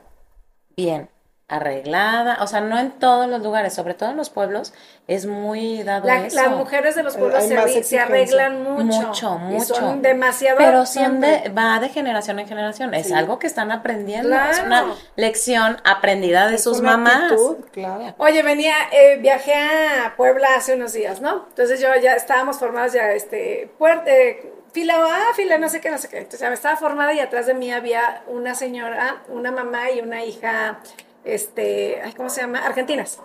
bien, 0.76 1.10
arreglada, 1.48 2.38
o 2.42 2.48
sea, 2.48 2.60
no 2.62 2.80
en 2.80 2.92
todos 2.92 3.28
los 3.28 3.42
lugares, 3.44 3.74
sobre 3.74 3.94
todo 3.94 4.10
en 4.10 4.18
los 4.18 4.32
pueblos, 4.32 4.74
es 5.08 5.28
muy 5.28 5.84
dado 5.84 6.08
La- 6.08 6.26
eso. 6.26 6.36
las 6.36 6.50
mujeres 6.50 6.96
de 6.96 7.04
los 7.04 7.16
pueblos 7.16 7.44
se, 7.44 8.00
arreglan 8.00 8.64
mucho. 8.64 8.84
Mucho, 9.08 9.36
y 9.50 9.54
mucho. 9.54 9.76
son 9.76 10.02
demasiado. 10.02 10.58
Pero 10.58 10.86
son 10.88 11.22
de, 11.22 11.28
siempre. 11.28 11.50
va 11.52 11.80
de 11.80 11.90
generación 11.90 12.40
en 12.40 12.48
generación, 12.48 12.94
es 12.96 13.08
Sí. 13.08 13.14
algo 13.14 13.38
que 13.38 13.46
están 13.46 13.72
aprendiendo, 13.72 14.36
es 14.36 14.60
una 14.60 14.86
lección 15.16 15.78
aprendida 15.84 16.48
de 16.48 16.56
Es 16.56 16.64
sus 16.64 16.80
una 16.80 16.92
mamás. 16.98 17.24
actitud, 17.32 17.58
claro. 17.72 18.16
Oye, 18.18 18.42
venía, 18.42 18.74
eh, 18.92 19.18
viajé 19.22 19.54
a 19.54 20.16
Puebla 20.18 20.48
hace 20.58 20.74
unos 20.74 20.94
días, 20.94 21.22
¿no? 21.22 21.46
Entonces 21.50 21.80
yo 21.80 21.90
ya 22.02 22.14
estábamos 22.14 22.58
formados 22.58 22.94
ya, 22.94 23.12
este, 23.12 23.70
puer- 23.78 24.02
eh, 24.08 24.52
fila 24.74 24.96
A, 24.96 25.34
fila 25.36 25.60
no 25.60 25.70
sé 25.70 25.80
qué, 25.80 25.92
no 25.92 26.00
sé 26.00 26.10
qué. 26.10 26.18
Entonces 26.18 26.40
ya 26.40 26.48
me 26.50 26.56
estaba 26.56 26.76
formada 26.76 27.14
y 27.14 27.20
atrás 27.20 27.46
de 27.46 27.54
mí 27.54 27.72
había 27.72 28.24
una 28.28 28.56
señora, 28.56 29.18
una 29.30 29.52
mamá 29.52 29.92
y 29.92 30.02
una 30.02 30.26
hija, 30.26 30.80
este, 31.26 32.02
ay, 32.04 32.14
¿cómo 32.14 32.30
se 32.30 32.42
llama? 32.42 32.60
Argentinas. 32.66 33.20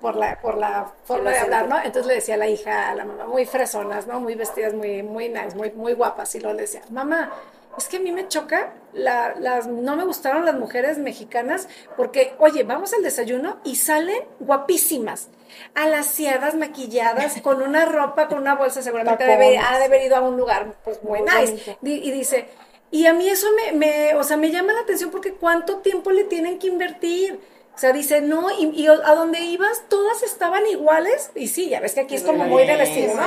Por 0.00 0.14
la, 0.14 0.40
por 0.40 0.56
la 0.56 0.92
forma 1.04 1.30
de 1.30 1.38
hablar. 1.38 1.68
¿no? 1.68 1.78
Entonces 1.78 2.06
le 2.06 2.14
decía 2.14 2.34
a 2.34 2.38
la 2.38 2.48
hija, 2.48 2.90
a 2.90 2.94
la 2.94 3.04
mamá, 3.04 3.26
muy 3.26 3.46
fresonas, 3.46 4.06
¿no? 4.06 4.20
Muy 4.20 4.34
vestidas, 4.34 4.74
muy, 4.74 5.02
muy 5.02 5.28
nice, 5.28 5.56
muy, 5.56 5.70
muy 5.72 5.94
guapas. 5.94 6.34
Y 6.34 6.40
luego 6.40 6.54
le 6.54 6.62
decía, 6.62 6.82
mamá, 6.90 7.32
es 7.78 7.88
que 7.88 7.96
a 7.96 8.00
mí 8.00 8.12
me 8.12 8.28
choca, 8.28 8.72
la, 8.92 9.34
las, 9.38 9.66
no 9.66 9.96
me 9.96 10.04
gustaron 10.04 10.44
las 10.44 10.54
mujeres 10.54 10.98
mexicanas 10.98 11.68
porque, 11.96 12.34
oye, 12.38 12.62
vamos 12.62 12.92
al 12.92 13.02
desayuno 13.02 13.58
y 13.64 13.76
salen 13.76 14.22
guapísimas, 14.38 15.28
alaciadas, 15.74 16.54
maquilladas, 16.54 17.40
con 17.40 17.62
una 17.62 17.86
ropa, 17.86 18.28
con 18.28 18.38
una 18.38 18.54
bolsa, 18.54 18.82
seguramente 18.82 19.24
debe, 19.24 19.56
ha 19.58 19.78
de 19.78 19.84
haber 19.84 20.02
ido 20.02 20.16
a 20.16 20.20
un 20.20 20.36
lugar 20.36 20.74
pues 20.84 21.02
muy 21.02 21.20
nice. 21.22 21.78
Y 21.82 22.10
dice, 22.10 22.48
y 22.90 23.06
a 23.06 23.12
mí 23.12 23.28
eso 23.28 23.46
me, 23.54 23.72
me, 23.72 24.14
o 24.14 24.24
sea, 24.24 24.36
me 24.36 24.50
llama 24.50 24.72
la 24.72 24.80
atención 24.80 25.10
porque 25.10 25.34
cuánto 25.34 25.78
tiempo 25.78 26.10
le 26.10 26.24
tienen 26.24 26.58
que 26.58 26.66
invertir. 26.66 27.38
O 27.80 27.82
sea, 27.82 27.94
dice, 27.94 28.20
no, 28.20 28.50
y, 28.50 28.66
y, 28.78 28.88
a 28.88 29.14
donde 29.14 29.40
ibas, 29.40 29.84
todas 29.88 30.22
estaban 30.22 30.66
iguales. 30.66 31.30
Y 31.34 31.48
sí, 31.48 31.70
ya 31.70 31.80
ves 31.80 31.94
que 31.94 32.00
aquí 32.00 32.14
es 32.14 32.22
como 32.22 32.44
muy 32.44 32.66
del 32.66 32.82
estilo, 32.82 33.14
¿no? 33.14 33.24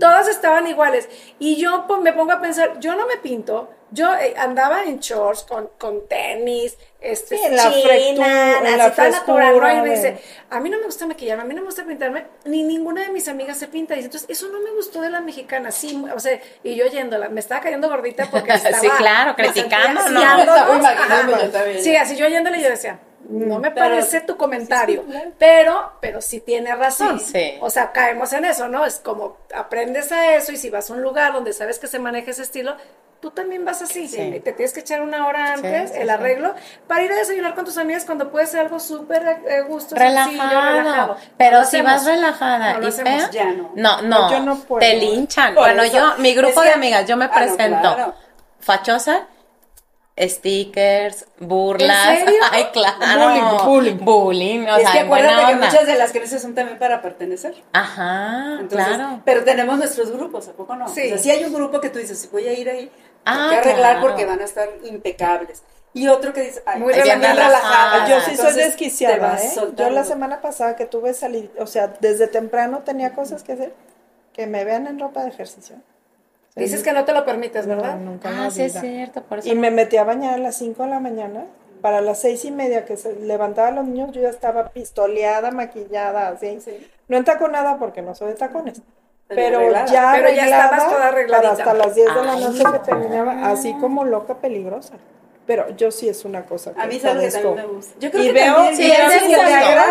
Todas 0.00 0.26
estaban 0.26 0.66
iguales. 0.66 1.08
Y 1.38 1.54
yo 1.54 1.84
pues, 1.86 2.00
me 2.00 2.12
pongo 2.12 2.32
a 2.32 2.40
pensar, 2.40 2.80
yo 2.80 2.96
no 2.96 3.06
me 3.06 3.18
pinto, 3.18 3.70
yo 3.92 4.12
eh, 4.16 4.34
andaba 4.36 4.82
en 4.82 4.98
shorts, 4.98 5.44
con, 5.44 5.70
con 5.78 6.08
tenis, 6.08 6.76
este, 7.00 7.38
Sí, 7.38 7.44
en 7.44 7.54
la 7.54 7.70
frescura, 7.70 8.58
en 8.58 8.78
la 8.78 8.90
frescura 8.90 9.74
Y 9.74 9.82
me 9.82 9.90
dice, 9.90 10.18
a 10.50 10.58
mí 10.58 10.68
no 10.68 10.78
me 10.78 10.86
gusta 10.86 11.06
maquillarme, 11.06 11.44
a 11.44 11.46
mí 11.46 11.54
no 11.54 11.60
me 11.60 11.66
gusta 11.66 11.84
pintarme, 11.84 12.26
ni 12.44 12.64
ninguna 12.64 13.02
de 13.02 13.10
mis 13.10 13.28
amigas 13.28 13.56
se 13.56 13.68
pinta. 13.68 13.94
Dice, 13.94 14.06
entonces, 14.06 14.28
eso 14.28 14.48
no 14.48 14.58
me 14.58 14.72
gustó 14.72 15.00
de 15.00 15.10
la 15.10 15.20
mexicana, 15.20 15.70
sí, 15.70 16.04
o 16.12 16.18
sea, 16.18 16.40
y 16.64 16.74
yo 16.74 16.86
yéndola, 16.86 17.28
me 17.28 17.38
estaba 17.38 17.60
cayendo 17.60 17.88
gordita 17.88 18.26
porque 18.28 18.52
estaba... 18.54 18.80
Sí, 18.80 18.88
claro, 18.98 19.36
criticando, 19.36 20.08
¿no? 20.08 20.20
ajá. 20.20 21.28
Sí, 21.78 21.94
así 21.94 22.16
yo 22.16 22.26
yéndole 22.26 22.60
yo 22.60 22.68
decía, 22.68 22.98
no 23.28 23.58
me 23.58 23.70
Pero- 23.70 23.86
parece 23.86 24.20
tu 24.22 24.36
comentario, 24.36 25.00
sí, 25.02 25.06
sí, 25.06 25.12
claro. 25.12 25.32
pero, 25.38 25.92
pero 26.00 26.20
sí 26.20 26.40
tiene 26.40 26.74
razón. 26.74 27.20
Sí. 27.20 27.56
O 27.60 27.70
sea, 27.70 27.92
caemos 27.92 28.32
en 28.32 28.44
eso, 28.44 28.68
¿no? 28.68 28.84
Es 28.84 28.96
como 28.96 29.36
aprendes 29.54 30.12
a 30.12 30.34
eso 30.34 30.52
y 30.52 30.56
si 30.56 30.70
vas 30.70 30.90
a 30.90 30.94
un 30.94 31.02
lugar 31.02 31.32
donde 31.32 31.52
sabes 31.52 31.78
que 31.78 31.86
se 31.86 31.98
maneja 31.98 32.30
ese 32.32 32.42
estilo, 32.42 32.76
tú 33.20 33.30
también 33.30 33.64
vas 33.64 33.80
así. 33.82 34.08
Sí. 34.08 34.40
Te 34.42 34.52
tienes 34.52 34.72
que 34.72 34.80
echar 34.80 35.00
una 35.00 35.28
hora 35.28 35.52
antes 35.52 35.90
sí, 35.92 35.96
el 35.98 36.08
sí. 36.08 36.10
arreglo 36.10 36.54
para 36.88 37.02
ir 37.04 37.12
a 37.12 37.16
desayunar 37.16 37.54
con 37.54 37.64
tus 37.64 37.78
amigas 37.78 38.04
cuando 38.04 38.30
puede 38.32 38.46
ser 38.48 38.60
algo 38.60 38.80
súper 38.80 39.22
eh, 39.48 39.62
gusto, 39.62 39.94
sencillo, 39.96 40.42
relajado. 40.42 41.16
Pero 41.38 41.58
No 41.60 41.64
si 41.64 41.76
hacemos. 41.76 41.92
vas 41.92 42.04
relajada 42.06 42.78
No 42.78 42.88
y 42.88 42.92
fea, 42.92 43.30
Ya 43.30 43.44
no. 43.52 43.70
no, 43.76 44.02
no, 44.02 44.30
Yo 44.32 44.40
no 44.40 44.56
puedo. 44.56 44.80
te 44.80 44.96
linchan. 44.96 45.54
Por 45.54 45.62
Bueno, 45.64 45.82
eso, 45.84 45.96
yo, 45.96 46.14
mi 46.18 46.34
grupo 46.34 46.60
es 46.62 46.64
de 46.64 46.72
que- 46.72 46.74
amigas, 46.74 47.06
yo 47.06 47.16
me 47.16 47.26
Ah, 47.26 47.30
presento 47.32 47.80
claro. 47.80 48.14
fachosa, 48.58 49.26
stickers, 50.18 51.26
burlas. 51.38 52.08
¿En 52.18 52.24
serio? 52.26 52.40
Ay, 52.52 52.66
claro. 52.72 53.64
Bullying, 53.64 53.98
bullying. 53.98 53.98
Bullying, 54.04 54.60
o 54.68 54.76
es 54.76 54.82
sea, 54.82 54.92
que 54.92 54.98
acuérdate 55.00 55.46
que 55.46 55.54
muchas 55.56 55.86
de 55.86 55.94
las 55.96 56.10
creencias 56.12 56.42
son 56.42 56.54
también 56.54 56.78
para 56.78 57.00
pertenecer. 57.02 57.54
Ajá, 57.72 58.58
Entonces, 58.60 58.88
claro. 58.96 59.22
Pero 59.24 59.44
tenemos 59.44 59.78
nuestros 59.78 60.10
grupos, 60.12 60.48
¿a 60.48 60.52
poco 60.52 60.76
no? 60.76 60.88
Sí. 60.88 61.06
O 61.06 61.08
sea, 61.08 61.18
si 61.18 61.30
hay 61.30 61.44
un 61.44 61.52
grupo 61.54 61.80
que 61.80 61.88
tú 61.90 61.98
dices, 61.98 62.28
voy 62.30 62.46
a 62.46 62.52
ir 62.52 62.68
ahí, 62.68 62.90
Ah, 63.24 63.44
hay 63.44 63.50
que 63.50 63.56
arreglar 63.58 63.92
claro. 63.98 64.08
porque 64.08 64.26
van 64.26 64.40
a 64.40 64.44
estar 64.44 64.68
impecables. 64.84 65.62
Y 65.94 66.08
otro 66.08 66.32
que 66.32 66.40
dice, 66.40 66.62
ay, 66.66 66.80
Muy 66.80 66.92
relajada. 66.92 67.34
relajada. 67.34 68.08
Yo 68.08 68.16
sí 68.20 68.24
soy 68.24 68.32
Entonces, 68.34 68.56
te 68.56 68.62
desquiciada, 68.64 69.36
¿eh? 69.40 69.50
Yo 69.76 69.90
la 69.90 70.04
semana 70.04 70.40
pasada 70.40 70.74
que 70.74 70.86
tuve 70.86 71.14
salir, 71.14 71.52
o 71.58 71.66
sea, 71.66 71.88
desde 72.00 72.26
temprano 72.26 72.78
tenía 72.84 73.14
cosas 73.14 73.42
que 73.42 73.52
hacer, 73.52 73.74
que 74.32 74.46
me 74.46 74.64
vean 74.64 74.86
en 74.86 74.98
ropa 74.98 75.22
de 75.22 75.28
ejercicio. 75.28 75.76
Dices 76.54 76.82
que 76.82 76.92
no 76.92 77.04
te 77.04 77.12
lo 77.12 77.24
permites, 77.24 77.66
¿verdad? 77.66 77.96
No, 77.96 78.12
nunca 78.12 78.28
en 78.30 78.38
Ah, 78.38 78.50
sí 78.50 78.62
es 78.62 78.72
cierto, 78.78 79.22
por 79.22 79.38
eso. 79.38 79.48
Y 79.48 79.54
me 79.54 79.70
metí 79.70 79.96
a 79.96 80.04
bañar 80.04 80.34
a 80.34 80.38
las 80.38 80.56
5 80.56 80.82
de 80.82 80.88
la 80.90 81.00
mañana. 81.00 81.46
Para 81.80 82.00
las 82.00 82.20
seis 82.20 82.44
y 82.44 82.52
media 82.52 82.84
que 82.84 82.96
se 82.96 83.12
levantaba 83.14 83.68
a 83.68 83.70
los 83.72 83.84
niños, 83.84 84.12
yo 84.12 84.20
ya 84.22 84.28
estaba 84.28 84.68
pistoleada, 84.68 85.50
maquillada, 85.50 86.28
así. 86.28 86.58
No 87.08 87.16
entaconada 87.16 87.76
porque 87.78 88.02
no 88.02 88.14
soy 88.14 88.28
de 88.28 88.34
tacones. 88.34 88.80
Pero 89.26 89.40
Pero 89.40 89.56
arreglada. 89.58 89.86
ya 89.86 90.12
Pero 90.14 90.28
ya 90.30 90.44
estabas 90.44 90.84
toda 90.88 91.08
arregladita. 91.08 91.50
para 91.50 91.62
hasta 91.70 91.74
las 91.74 91.94
10 91.96 92.14
de 92.14 92.24
la 92.24 92.36
noche 92.36 92.62
que 92.72 92.78
terminaba, 92.80 93.50
así 93.50 93.74
como 93.80 94.04
loca 94.04 94.34
peligrosa. 94.36 94.94
Pero 95.54 95.68
yo 95.76 95.90
sí 95.90 96.08
es 96.08 96.24
una 96.24 96.46
cosa 96.46 96.72
que 96.72 96.80
A 96.80 96.86
mí 96.86 96.98
sabes 96.98 97.34
que 97.36 97.42
también 97.42 97.66
me 97.66 97.72
gusta. 97.74 97.94
Yo 98.00 98.10
creo 98.10 98.22
Y 98.22 98.26
que 98.28 98.32
veo- 98.32 98.54
también, 98.54 98.76
Sí, 98.76 98.82
y 98.84 98.90
es 98.90 98.98
de 98.98 99.26
gusto, 99.28 99.42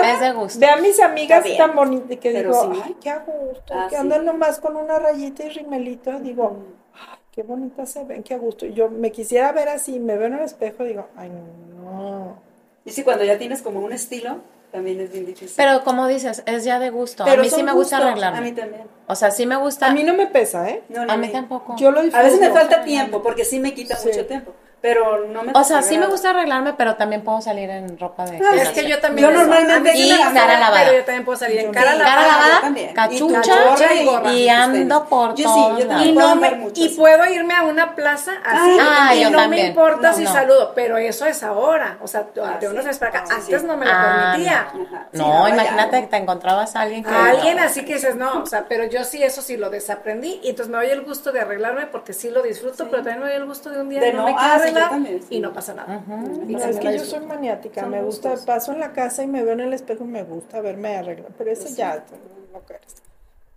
es 0.03 0.19
de 0.19 0.31
gusto. 0.31 0.59
Ve 0.59 0.65
a 0.69 0.77
mis 0.77 0.99
amigas 0.99 1.43
bien. 1.43 1.57
tan 1.57 1.75
bonitas 1.75 2.17
que 2.17 2.31
Pero 2.31 2.49
digo, 2.51 2.73
sí. 2.73 2.81
ay, 2.83 2.95
qué 2.99 3.09
a 3.11 3.19
gusto, 3.19 3.73
Ah, 3.75 3.85
que 3.87 3.95
sí. 3.95 4.01
andan 4.01 4.25
nomás 4.25 4.59
con 4.59 4.75
una 4.75 4.97
rayita 4.97 5.43
y 5.43 5.49
rimelito, 5.49 6.19
digo, 6.19 6.57
ay, 6.95 7.19
qué 7.31 7.43
bonitas 7.43 7.91
se 7.91 8.03
ven, 8.05 8.23
qué 8.23 8.33
a 8.33 8.37
gusto. 8.39 8.65
Y 8.65 8.73
yo 8.73 8.89
me 8.89 9.11
quisiera 9.11 9.51
ver 9.51 9.69
así, 9.69 9.99
me 9.99 10.17
veo 10.17 10.25
en 10.29 10.33
el 10.33 10.39
espejo 10.45 10.83
y 10.83 10.87
digo, 10.87 11.05
ay, 11.15 11.29
no. 11.29 12.37
Y 12.83 12.89
sí, 12.89 13.03
cuando 13.03 13.23
ya 13.23 13.37
tienes 13.37 13.61
como 13.61 13.81
un 13.81 13.93
estilo, 13.93 14.37
también 14.71 14.99
es 14.99 15.11
bien 15.11 15.27
difícil. 15.27 15.53
Pero 15.57 15.83
como 15.83 16.07
dices, 16.07 16.41
es 16.47 16.63
ya 16.63 16.79
de 16.79 16.89
gusto. 16.89 17.23
Pero 17.25 17.41
a 17.41 17.43
mí 17.43 17.51
sí 17.51 17.61
me 17.61 17.73
gusta 17.73 17.97
arreglarme. 17.97 18.39
A 18.39 18.41
mí 18.41 18.51
también. 18.53 18.83
O 19.05 19.13
sea, 19.13 19.29
sí 19.29 19.45
me 19.45 19.57
gusta. 19.57 19.85
A 19.85 19.93
mí 19.93 20.03
no 20.03 20.15
me 20.15 20.25
pesa, 20.25 20.67
¿eh? 20.69 20.81
No, 20.89 21.05
no, 21.05 21.13
a 21.13 21.17
mí 21.17 21.27
no. 21.27 21.33
tampoco. 21.33 21.75
Yo 21.77 21.91
lo 21.91 21.99
A 21.99 22.03
veces 22.03 22.39
me 22.39 22.47
disfruto. 22.47 22.53
falta 22.55 22.81
tiempo, 22.83 23.21
porque 23.21 23.43
sí 23.45 23.59
me 23.59 23.75
quita 23.75 23.95
Sí. 23.97 24.07
mucho 24.07 24.25
tiempo. 24.25 24.53
Pero 24.81 25.27
no 25.27 25.43
me 25.43 25.51
O 25.53 25.63
sea, 25.63 25.83
sí 25.83 25.95
me 25.99 26.07
gusta 26.07 26.31
arreglarme, 26.31 26.73
pero 26.73 26.95
también 26.95 27.21
puedo 27.23 27.39
salir 27.39 27.69
en 27.69 27.99
ropa 27.99 28.25
de 28.25 28.37
Es 28.59 28.69
que 28.69 28.89
yo 28.89 28.99
también. 28.99 29.29
Yo 29.29 29.33
normalmente 29.37 29.91
Y 29.95 30.09
cara 30.33 30.59
lavada. 30.59 30.83
Pero 30.85 30.97
yo 30.97 31.05
también 31.05 31.23
puedo 31.25 31.37
salir 31.37 31.59
en 31.59 31.71
cara. 31.71 31.91
Cara 31.99 32.21
lavada, 32.27 32.61
también. 32.61 32.93
cachucha 32.95 33.93
Y 33.95 34.05
gorra 34.05 34.33
y 34.33 34.49
ando 34.49 35.05
por 35.05 35.35
Yo 35.35 35.47
sí, 35.53 35.85
también 35.87 36.09
Y, 36.09 36.13
puedo 36.13 36.29
no 36.29 36.35
me, 36.35 36.51
mucho, 36.55 36.81
y 36.81 36.89
puedo 36.89 37.25
irme 37.27 37.53
a 37.53 37.61
una 37.63 37.93
plaza 37.95 38.31
así 38.43 38.77
Ah, 38.81 39.13
y 39.13 39.21
yo 39.21 39.29
no 39.29 39.37
también. 39.37 39.65
me 39.65 39.69
importa 39.69 40.09
No, 40.11 40.17
si 40.17 40.23
no. 40.23 40.33
saludo, 40.33 40.71
pero 40.73 40.97
eso 40.97 41.27
es 41.27 41.43
ahora, 41.43 41.97
o 42.01 42.07
sea, 42.07 42.25
de 42.33 42.41
Ah, 42.41 42.57
unos 42.71 42.83
meses 42.83 42.97
para 42.97 43.09
acá, 43.19 43.23
Ah, 43.29 43.35
antes 43.35 43.61
sí. 43.61 43.67
no 43.67 43.77
me 43.77 43.85
lo 43.85 43.91
Ah, 43.93 44.31
permitía. 44.33 44.67
Sí, 45.13 45.17
No, 45.19 45.47
ya 45.47 45.53
imagínate 45.53 46.01
que 46.01 46.07
te 46.07 46.17
encontrabas 46.17 46.75
a 46.75 46.81
alguien 46.81 47.03
que. 47.03 47.09
A 47.13 47.25
alguien 47.29 47.59
así 47.59 47.85
que 47.85 47.93
dices, 47.95 48.15
no, 48.15 48.41
o 48.41 48.45
sea, 48.47 48.65
pero 48.67 48.85
yo 48.85 49.03
sí 49.03 49.21
eso 49.21 49.43
sí 49.43 49.57
lo 49.57 49.69
desaprendí 49.69 50.39
y 50.43 50.49
entonces 50.49 50.71
me 50.71 50.77
doy 50.79 50.89
el 50.89 51.01
gusto 51.03 51.31
de 51.31 51.41
arreglarme 51.41 51.85
porque 51.85 52.13
sí 52.13 52.31
lo 52.31 52.41
disfruto, 52.41 52.85
pero 52.89 53.03
también 53.03 53.19
me 53.19 53.27
doy 53.27 53.35
el 53.35 53.45
gusto 53.45 53.69
de 53.69 53.79
un 53.81 53.89
día 53.89 53.99
De 54.01 54.13
no, 54.13 54.25
no, 54.25 54.25
me 54.25 54.70
sí. 54.73 55.19
y 55.29 55.39
no 55.39 55.53
pasa 55.53 55.73
nada. 55.73 56.03
Y 56.07 56.09
No, 56.09 56.59
también 56.59 56.69
es 56.69 56.79
que 56.79 56.97
yo 56.97 57.05
soy 57.05 57.19
maniática, 57.25 57.85
me 57.85 58.01
gusta, 58.01 58.29
gustos. 58.31 58.45
paso 58.45 58.71
en 58.73 58.79
la 58.79 58.91
casa 58.93 59.23
y 59.23 59.27
me 59.27 59.43
veo 59.43 59.53
en 59.53 59.61
el 59.61 59.73
espejo 59.73 60.03
y 60.03 60.07
me 60.07 60.23
gusta 60.23 60.61
verme 60.61 60.95
arreglar, 60.97 61.31
pero 61.37 61.51
eso 61.51 61.67
ya, 61.75 62.03
no 62.53 62.59
crees. 62.61 62.81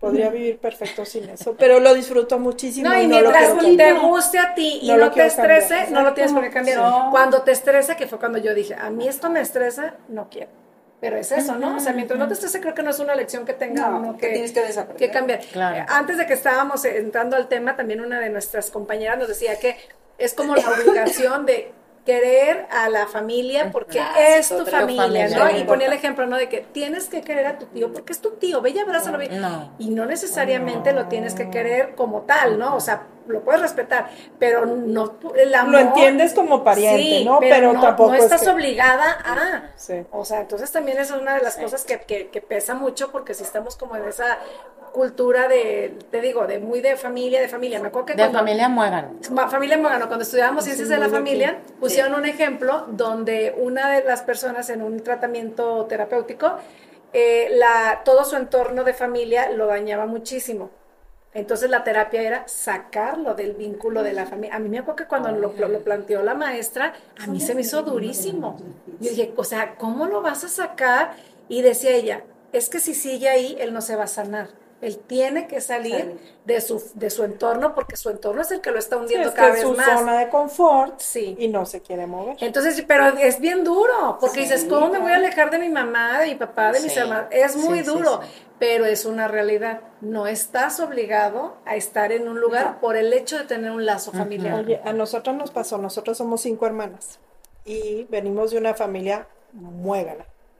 Podría 0.01 0.29
vivir 0.29 0.59
perfecto 0.59 1.05
sin 1.07 1.29
eso, 1.31 1.55
pero 1.59 1.81
lo 1.81 1.95
disfruto 1.95 2.39
muchísimo. 2.39 2.91
No, 2.91 3.01
y 3.01 3.07
no 3.07 3.21
lo 3.23 3.31
mientras 3.31 3.43
quiero 3.55 3.77
te 3.77 3.85
cambiar. 3.87 4.01
guste 4.01 4.39
a 4.39 4.55
ti 4.55 4.81
y 4.83 4.89
No 4.89 4.95
no, 4.99 5.05
lo 5.07 5.11
te 5.13 5.21
cambiar. 5.29 5.51
estrese, 5.59 5.91
no 5.93 6.03
lo 6.03 6.13
tienes 6.13 6.33
por 6.35 6.43
qué 6.43 6.51
cambiar. 6.51 6.79
No. 6.79 7.09
Cuando 7.11 7.41
te 7.43 7.53
estresa, 7.53 7.97
que 7.97 8.07
fue 8.07 8.19
cuando 8.19 8.37
yo 8.39 8.53
dije, 8.53 8.75
a 8.75 8.91
mí 8.91 9.09
esto 9.09 9.31
me 9.31 9.41
estresa, 9.41 9.95
no 10.09 10.29
quiero. 10.29 10.51
Pero 11.01 11.17
es 11.17 11.33
eso, 11.33 11.57
¿no? 11.57 11.77
O 11.77 11.81
sea, 11.81 11.93
mientras 11.95 12.19
no 12.19 12.27
te 12.29 12.35
estrese, 12.35 12.61
creo 12.61 12.75
que 12.75 12.83
no 12.83 12.91
es 12.91 12.99
una 12.99 13.15
lección 13.15 13.47
que 13.47 13.53
tenga 13.55 13.89
No, 13.89 13.99
uno 13.99 14.13
que 14.17 14.27
que, 14.27 14.33
tienes 14.35 14.53
que 14.53 14.61
desaprender. 14.61 14.97
que 15.09 15.11
cambiar. 15.13 15.41
Claro. 15.53 15.77
Eh, 15.79 15.87
Antes 15.89 16.19
de 16.19 16.27
que 16.27 16.35
estábamos 16.35 16.85
entrando 16.85 17.37
al 17.37 17.49
tema, 17.49 17.75
también 17.77 18.01
una 18.03 18.21
de 18.21 18.29
nuestras 18.31 18.71
compañeras 18.71 19.17
nos 19.19 19.29
decía 19.29 19.59
que 19.59 19.77
es 20.19 20.35
como 20.35 20.55
la 20.57 20.69
obligación 20.71 21.47
de 21.47 21.73
querer 22.05 22.67
a 22.71 22.91
la 22.91 23.07
familia 23.07 23.71
porque 23.73 23.99
Ah, 23.99 24.13
sí, 24.15 24.21
es 24.25 24.49
tu 24.51 24.67
familia, 24.67 25.05
familia, 25.05 25.29
¿no? 25.39 25.57
Y 25.59 25.65
ponía 25.65 25.87
el 25.87 25.95
ejemplo, 25.95 26.27
¿no? 26.27 26.37
De 26.37 26.51
que 26.51 26.61
tienes 26.61 27.09
que 27.09 27.23
querer 27.23 27.47
a 27.47 27.59
tu 27.59 27.65
tío 27.67 27.91
porque 27.95 28.13
es 28.13 28.21
tu 28.21 28.33
tío, 28.33 28.61
ve 28.61 28.71
y 28.71 28.79
abrázalo. 28.79 29.17
ve. 29.17 29.29
No. 29.31 29.73
Y 29.79 29.89
no 29.89 30.05
necesariamente 30.05 30.93
lo 30.93 31.07
tienes 31.09 31.33
que 31.35 31.49
querer 31.49 31.95
como 31.95 32.23
tal, 32.23 32.59
¿no? 32.59 32.77
O 32.77 32.81
sea, 32.81 33.07
lo 33.27 33.41
puedes 33.43 33.63
respetar, 33.63 34.11
pero 34.39 34.67
no 34.67 35.15
el 35.35 35.55
amor. 35.55 35.73
Lo 35.73 35.79
entiendes 35.79 36.35
como 36.35 36.63
pariente, 36.63 37.03
Sí, 37.03 37.25
¿no? 37.25 37.41
Pero, 37.41 37.73
no, 37.73 37.81
tampoco 37.81 38.11
no 38.11 38.17
es 38.17 38.25
estás 38.25 38.43
que- 38.43 38.51
obligada 38.51 39.17
a. 39.25 39.71
Sí. 39.77 40.05
O 40.13 40.27
sea, 40.27 40.41
entonces 40.43 40.71
también 40.71 40.99
es 40.99 41.11
una 41.11 41.37
de 41.37 41.41
las 41.43 41.57
cosas 41.57 41.85
que, 41.87 42.01
que, 42.01 42.29
que 42.29 42.43
pesa 42.43 42.75
mucho 42.75 43.11
porque 43.13 43.33
si 43.33 43.45
estamos 43.45 43.77
como 43.77 43.97
en 43.97 44.05
esa 44.05 44.39
cultura 44.95 45.49
de, 45.49 45.99
te 46.11 46.21
digo, 46.21 46.47
de 46.47 46.59
muy 46.61 46.81
de 46.81 46.97
familia, 46.97 47.41
de 47.41 47.49
familia. 47.49 47.81
Me 47.81 47.89
acuerdo 47.89 48.07
que 48.07 48.15
De 48.15 48.23
familia 48.39 48.69
muegan. 48.69 49.19
Ma- 49.33 49.49
Familia 49.49 49.77
Mogano, 49.77 50.07
cuando 50.07 50.23
estudiábamos 50.23 50.65
ciencias 50.65 50.89
de 50.89 50.97
la 50.97 51.09
familia, 51.19 51.59
pusieron 51.81 52.15
un 52.15 52.25
ejemplo 52.25 52.87
donde 52.89 53.55
una 53.59 53.91
de 53.91 54.05
las 54.05 54.23
personas 54.23 54.71
en 54.71 54.81
un 54.83 55.01
tratamiento 55.03 55.85
terapéutico, 55.87 56.55
eh, 57.13 57.49
la, 57.53 58.03
todo 58.05 58.25
su 58.25 58.37
entorno 58.37 58.85
de 58.85 58.95
familia 58.95 59.51
lo 59.51 59.67
dañaba 59.67 60.07
muchísimo. 60.07 60.71
Entonces 61.35 61.69
la 61.69 61.83
terapia 61.83 62.23
era 62.23 62.47
sacarlo 62.47 63.35
del 63.35 63.55
vínculo 63.55 64.05
de 64.05 64.13
la 64.13 64.25
familia. 64.27 64.55
A 64.55 64.61
mí 64.61 64.69
me 64.69 64.79
acuerdo 64.79 64.97
que 64.97 65.07
cuando 65.07 65.33
lo, 65.33 65.53
lo- 65.59 65.69
lo 65.69 65.81
planteó 65.81 66.23
la 66.23 66.35
maestra, 66.35 66.95
a 67.21 67.27
mí 67.27 67.41
se 67.41 67.55
me 67.57 67.63
hizo 67.63 67.83
durísimo. 67.83 68.57
Yo 69.01 69.11
dije, 69.11 69.33
o 69.37 69.43
sea, 69.43 69.75
¿cómo 69.75 70.07
lo 70.07 70.23
vas 70.23 70.45
a 70.45 70.49
sacar? 70.49 71.17
Y 71.49 71.63
decía 71.63 71.91
ella, 71.91 72.23
es 72.53 72.69
que 72.69 72.79
si 72.79 72.95
sigue 72.95 73.29
ahí, 73.29 73.57
él 73.59 73.75
no 73.75 73.81
se 73.81 73.97
va 73.97 74.05
a 74.05 74.07
sanar. 74.07 74.49
Él 74.87 74.99
tiene 74.99 75.47
que 75.49 75.61
salir 75.61 75.95
Salir. 75.99 76.19
de 76.45 76.61
su, 76.61 76.83
de 76.95 77.11
su 77.11 77.25
entorno 77.25 77.75
porque 77.75 77.97
su 77.97 78.11
entorno 78.11 78.43
es 78.43 78.51
el 78.51 78.61
que 78.61 78.71
lo 78.71 78.79
está 78.79 78.97
Sí, 78.97 79.03
hundiendo 79.03 79.29
es 79.31 79.35
cada 79.35 79.49
que 79.49 79.53
vez 79.55 79.63
es 79.63 79.69
su 79.69 79.75
más. 79.77 79.99
zona 79.99 80.19
de 80.19 80.29
confort 80.29 81.01
Sí. 81.01 81.37
y 81.39 81.49
no 81.49 81.65
se 81.67 81.81
quiere 81.81 82.07
mover. 82.07 82.37
Entonces, 82.41 82.85
pero 82.87 83.07
es 83.09 83.41
bien 83.41 83.65
duro, 83.65 84.19
porque 84.21 84.41
dices, 84.41 84.67
¿cómo 84.69 84.89
me 84.91 84.99
voy 84.99 85.13
a 85.13 85.17
alejar 85.17 85.51
de 85.51 85.59
mi 85.59 85.69
mamá, 85.69 86.21
de 86.21 86.27
mi 86.29 86.35
papá, 86.35 86.73
de 86.73 86.81
mis 86.81 86.97
hermanos? 86.97 87.27
Es 87.31 87.57
muy 87.57 87.81
duro, 87.81 88.21
pero 88.59 88.85
es 88.85 89.05
una 89.05 89.27
realidad. 89.29 89.81
No 90.01 90.27
estás 90.27 90.81
obligado 90.81 91.57
a 91.67 91.77
estar 91.77 92.13
en 92.13 92.29
un 92.29 92.41
lugar 92.41 92.79
por 92.81 92.97
el 92.97 93.13
hecho 93.13 93.39
de 93.39 93.45
tener 93.45 93.71
un 93.71 93.85
lazo 93.87 94.13
familiar. 94.13 94.55
Oye, 94.61 94.81
a 94.85 94.93
nosotros 94.93 95.35
nos 95.35 95.51
pasó, 95.51 95.79
nosotros 95.79 96.19
somos 96.19 96.41
cinco 96.43 96.67
hermanas 96.67 97.19
y 97.65 98.05
venimos 98.11 98.51
de 98.51 98.59
una 98.59 98.75
familia 98.75 99.27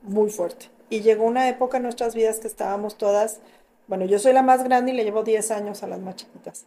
muy 0.01 0.29
fuerte. 0.29 0.69
Y 0.89 1.01
llegó 1.01 1.23
una 1.25 1.49
época 1.49 1.77
en 1.77 1.83
nuestras 1.83 2.13
vidas 2.15 2.39
que 2.39 2.47
estábamos 2.47 2.97
todas, 2.97 3.39
bueno, 3.87 4.05
yo 4.05 4.19
soy 4.19 4.33
la 4.33 4.41
más 4.41 4.63
grande 4.63 4.91
y 4.91 4.95
le 4.95 5.03
llevo 5.03 5.23
10 5.23 5.51
años 5.51 5.83
a 5.83 5.87
las 5.87 5.99
más 5.99 6.15
chiquitas. 6.15 6.65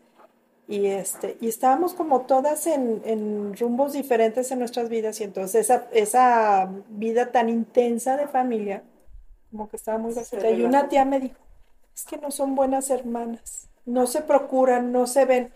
Y, 0.68 0.87
este, 0.87 1.38
y 1.40 1.48
estábamos 1.48 1.94
como 1.94 2.22
todas 2.22 2.66
en, 2.66 3.00
en 3.04 3.57
rumbos 3.57 3.94
diferentes 3.94 4.50
en 4.50 4.59
nuestras 4.59 4.90
vidas 4.90 5.18
y 5.20 5.24
entonces 5.24 5.62
esa, 5.62 5.87
esa 5.92 6.68
vida 6.90 7.33
tan 7.33 7.48
intensa 7.48 8.18
de 8.18 8.28
familia, 8.28 8.83
como 9.50 9.68
que 9.68 9.76
estaba 9.76 9.96
muy 9.96 10.12
vacía. 10.12 10.50
Y 10.50 10.62
una 10.62 10.88
tía 10.88 11.07
me 11.07 11.20
dijo, 11.20 11.38
es 11.94 12.04
que 12.04 12.18
no 12.18 12.31
son 12.31 12.54
buenas 12.54 12.90
hermanas, 12.90 13.70
no 13.87 14.07
se 14.07 14.20
procuran, 14.20 14.92
no 14.92 15.07
se 15.07 15.24
ven. 15.24 15.52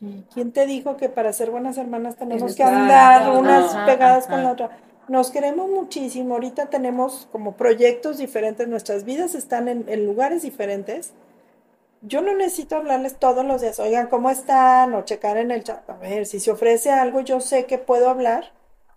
¿Y 0.00 0.22
quién 0.32 0.52
te 0.52 0.66
dijo 0.66 0.96
que 0.96 1.08
para 1.08 1.32
ser 1.32 1.50
buenas 1.50 1.76
hermanas 1.76 2.16
tenemos 2.16 2.54
que 2.54 2.62
andar 2.62 3.36
unas 3.36 3.74
pegadas 3.84 4.28
con 4.28 4.44
la 4.44 4.52
otra? 4.52 4.78
Nos 5.08 5.30
queremos 5.30 5.70
muchísimo, 5.70 6.34
ahorita 6.34 6.66
tenemos 6.66 7.28
como 7.30 7.52
proyectos 7.56 8.18
diferentes, 8.18 8.66
nuestras 8.66 9.04
vidas 9.04 9.34
están 9.34 9.68
en, 9.68 9.84
en 9.88 10.04
lugares 10.04 10.42
diferentes. 10.42 11.12
Yo 12.02 12.22
no 12.22 12.34
necesito 12.34 12.76
hablarles 12.76 13.16
todos 13.16 13.44
los 13.44 13.60
días, 13.62 13.78
oigan, 13.80 14.08
¿cómo 14.08 14.30
están? 14.30 14.94
O 14.94 15.02
checar 15.04 15.36
en 15.36 15.50
el 15.50 15.64
chat. 15.64 15.88
A 15.88 15.94
ver, 15.94 16.26
si 16.26 16.40
se 16.40 16.50
ofrece 16.50 16.90
algo, 16.90 17.20
yo 17.20 17.40
sé 17.40 17.66
que 17.66 17.78
puedo 17.78 18.08
hablar 18.10 18.52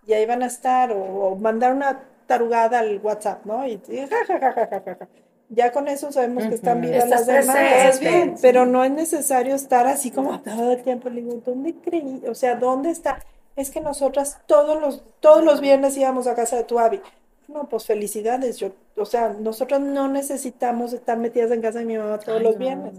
y 0.06 0.14
ahí 0.14 0.26
van 0.26 0.42
a 0.44 0.48
estar, 0.48 0.92
o, 0.92 0.98
o 1.04 1.36
mandar 1.36 1.74
una 1.74 2.02
tarugada 2.28 2.80
al 2.80 3.00
WhatsApp, 3.04 3.46
¿no? 3.46 3.66
Y, 3.68 3.82
y 3.88 3.98
ja, 4.08 4.26
ja, 4.28 4.40
ja, 4.40 4.52
ja, 4.52 4.68
ja, 4.68 4.82
ja, 4.86 4.96
ja. 5.00 5.08
Ya 5.52 5.72
con 5.72 5.88
eso 5.88 6.12
sabemos 6.12 6.46
que 6.46 6.54
están 6.54 6.80
vivas 6.82 7.06
Estás 7.06 7.26
las 7.26 7.48
demás. 7.48 8.00
bien. 8.00 8.36
Pero 8.40 8.68
no 8.68 8.84
es 8.84 8.92
necesario 8.92 9.56
estar 9.56 9.88
así 9.88 10.12
como 10.12 10.40
todo 10.42 10.74
el 10.74 10.84
tiempo. 10.84 11.10
Le 11.10 11.22
digo, 11.22 11.42
¿dónde 11.44 11.74
creí? 11.74 12.22
O 12.28 12.36
sea, 12.36 12.56
¿dónde 12.56 12.92
está? 12.92 13.18
Es 13.60 13.72
que 13.72 13.82
nosotras 13.82 14.40
todos 14.46 14.80
los, 14.80 15.04
todos 15.20 15.44
los 15.44 15.60
viernes 15.60 15.98
íbamos 15.98 16.28
a 16.28 16.34
casa 16.36 16.56
de 16.56 16.64
tu 16.64 16.80
Abby. 16.80 17.02
No, 17.50 17.68
pues 17.68 17.86
felicidades. 17.86 18.58
Yo, 18.58 18.72
o 18.96 19.06
sea, 19.06 19.36
nosotros 19.38 19.82
no 19.82 20.08
necesitamos 20.08 20.94
estar 20.94 21.18
metidas 21.18 21.52
en 21.52 21.62
casa 21.62 21.80
de 21.80 21.86
mi 21.86 21.98
mamá 21.98 22.20
todos 22.20 22.42
los 22.42 22.58
viernes. 22.58 22.94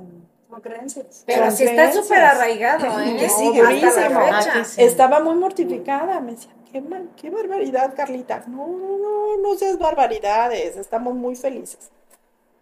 Son 0.50 0.60
creencias. 0.60 1.22
Pero 1.26 1.44
Son 1.46 1.52
sí 1.56 1.64
está 1.64 1.92
súper 1.92 2.18
arraigado, 2.18 3.00
¿eh? 3.00 3.16
Que 3.18 3.28
sigue 3.30 3.62
Hasta 3.62 4.64
sí. 4.64 4.82
Estaba 4.82 5.20
muy 5.20 5.34
mortificada. 5.36 6.20
Me 6.20 6.32
decía, 6.32 6.50
qué, 6.70 6.82
mal- 6.82 7.08
qué 7.16 7.30
barbaridad, 7.30 7.94
Carlita. 7.96 8.44
No, 8.48 8.66
no, 8.66 8.98
no, 8.98 9.36
no 9.38 9.54
seas 9.56 9.78
barbaridades. 9.78 10.76
Estamos 10.76 11.14
muy 11.14 11.36
felices. 11.36 11.90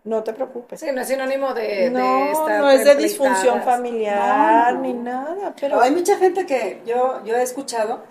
No 0.08 0.22
te 0.22 0.32
preocupes. 0.32 0.80
Sí, 0.80 0.86
no 0.92 1.00
es 1.02 1.08
sinónimo 1.08 1.52
de, 1.54 1.62
de 1.62 1.90
No, 1.90 2.30
estar 2.32 2.60
no 2.60 2.70
es 2.70 2.84
de 2.84 2.94
disfunción 2.94 3.62
familiar 3.62 4.72
No, 4.72 4.78
no. 4.78 4.80
ni 4.80 4.92
nada, 4.94 5.54
pero 5.60 5.80
hay 5.80 5.90
mucha 5.90 6.16
gente 6.16 6.46
que 6.46 6.80
yo, 6.86 7.22
yo 7.24 7.36
he 7.36 7.42
escuchado 7.42 8.02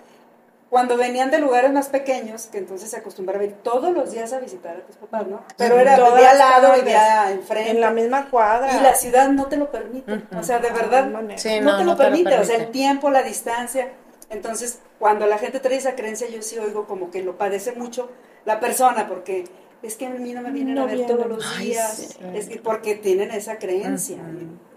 cuando 0.70 0.96
venían 0.98 1.30
de 1.30 1.38
lugares 1.38 1.72
más 1.72 1.88
pequeños, 1.88 2.46
que 2.46 2.58
entonces 2.58 2.90
se 2.90 2.96
acostumbraba 2.98 3.42
a 3.42 3.46
ir 3.46 3.54
todos 3.62 3.90
los 3.92 4.10
días 4.12 4.32
a 4.34 4.38
visitar 4.38 4.76
a 4.76 4.80
tus 4.82 4.96
papás, 4.96 5.26
¿no? 5.26 5.42
Pero 5.56 5.78
era 5.80 5.96
vivía 5.96 6.30
al 6.32 6.38
lado, 6.38 6.66
tardes, 6.68 6.84
vivía 6.84 7.30
enfrente. 7.32 7.70
en 7.70 7.80
la 7.80 7.90
misma 7.90 8.28
cuadra. 8.30 8.76
Y 8.76 8.80
la 8.82 8.94
ciudad 8.94 9.28
no 9.30 9.46
te 9.46 9.56
lo 9.56 9.70
permite. 9.70 10.20
O 10.38 10.42
sea, 10.42 10.58
de 10.58 10.70
verdad, 10.70 11.06
No 11.06 11.18
hay 11.18 11.24
manera. 11.24 11.38
Sí, 11.38 11.58
no, 11.60 11.72
no, 11.72 11.78
te 11.78 11.84
no 11.84 11.90
lo 11.92 11.96
te 11.96 12.02
lo 12.04 12.10
permite. 12.10 12.38
O 12.38 12.44
sea, 12.44 12.56
el 12.56 12.70
tiempo, 12.70 13.10
la 13.10 13.22
distancia. 13.22 13.88
Entonces, 14.28 14.80
cuando 14.98 15.26
la 15.26 15.38
gente 15.38 15.58
trae 15.58 15.76
esa 15.76 15.94
creencia, 15.96 16.28
yo 16.28 16.42
sí 16.42 16.58
oigo 16.58 16.86
como 16.86 17.10
que 17.10 17.22
lo 17.22 17.38
padece 17.38 17.72
mucho 17.72 18.10
la 18.44 18.60
persona, 18.60 19.08
porque 19.08 19.44
es 19.82 19.96
que 19.96 20.06
a 20.06 20.10
mí 20.10 20.32
no 20.32 20.42
me 20.42 20.50
vienen 20.50 20.74
No 20.74 20.82
a 20.82 20.86
ver 20.86 20.96
vienen. 20.96 21.16
todos 21.16 21.28
los 21.28 21.46
Ay, 21.56 21.66
días. 21.68 21.92
sí. 21.96 22.18
Es 22.34 22.48
que 22.48 22.58
porque 22.58 22.94
tienen 22.96 23.30
esa 23.30 23.58
creencia. 23.58 24.16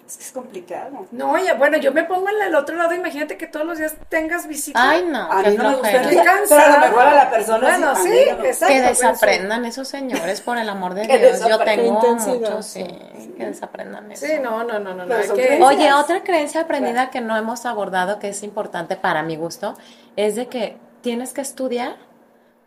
Es 0.08 0.18
que 0.18 0.24
es 0.26 0.32
complicado. 0.34 1.08
No, 1.12 1.32
oye, 1.32 1.54
bueno, 1.54 1.78
yo 1.78 1.94
me 1.94 2.04
pongo 2.04 2.28
en 2.30 2.42
el 2.46 2.54
otro 2.56 2.76
lado, 2.76 2.94
imagínate 2.94 3.38
que 3.38 3.48
todos 3.48 3.66
los 3.66 3.78
días 3.78 3.96
tengas 4.10 4.46
visita. 4.46 4.78
Ay, 4.90 5.06
no, 5.10 5.32
A 5.32 5.42
mí 5.42 5.56
no 5.56 5.70
me 5.70 5.76
flojera. 5.78 6.02
gusta. 6.04 6.10
Qué 6.10 6.46
Pero 6.50 6.62
a 6.62 6.70
lo 6.70 6.80
mejor 6.80 7.02
a 7.08 7.16
la 7.16 7.30
persona 7.30 7.60
Bueno, 7.70 7.96
sí, 7.96 8.10
no 8.10 8.44
exacto. 8.44 8.74
Que 8.74 8.82
por 8.82 8.90
eso. 8.92 9.08
desaprendan 9.08 9.64
esos 9.66 9.88
señores, 9.88 10.42
por 10.42 10.58
el 10.58 10.68
amor 10.68 10.96
de 10.96 11.08
Dios. 11.18 11.48
Yo 11.48 11.58
tengo 11.60 11.94
muchos, 12.18 12.66
sí. 12.66 12.86
sí, 13.18 13.34
que 13.38 13.46
desaprendan 13.46 14.12
eso. 14.12 14.26
Sí, 14.26 14.34
no, 14.44 14.66
no, 14.66 14.80
no, 14.80 14.94
no. 14.94 15.06
que-. 15.34 15.62
Oye, 15.64 15.94
otra 15.94 16.24
creencia 16.24 16.62
aprendida 16.62 17.10
que 17.10 17.22
no 17.22 17.38
hemos 17.38 17.66
abordado, 17.66 18.20
que 18.20 18.28
es 18.30 18.44
importante 18.44 18.98
para 18.98 19.24
mi 19.24 19.38
gusto, 19.38 19.76
es 20.18 20.36
de 20.36 20.48
que 20.48 20.76
tienes 21.00 21.32
que 21.32 21.40
estudiar 21.40 21.96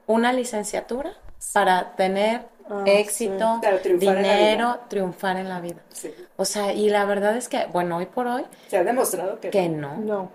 una 0.07 0.33
licenciatura 0.33 1.13
para 1.53 1.93
tener 1.97 2.43
Ah, 2.71 2.83
éxito, 2.87 3.55
sí. 3.57 3.61
Claro, 3.61 3.79
triunfar 3.81 4.17
dinero, 4.17 4.79
triunfar 4.89 5.37
en 5.37 5.49
la 5.51 5.61
vida. 5.61 5.77
Sí. 5.93 6.15
O 6.37 6.47
sea, 6.47 6.73
y 6.73 6.89
la 6.89 7.05
verdad 7.05 7.37
es 7.37 7.49
que, 7.51 7.67
bueno, 7.67 7.99
hoy 7.99 8.07
por 8.07 8.27
hoy, 8.27 8.45
Se 8.69 8.79
ha 8.79 8.85
demostrado 8.85 9.39
que, 9.39 9.51
que 9.51 9.69
no. 9.69 9.97
No. 9.99 10.31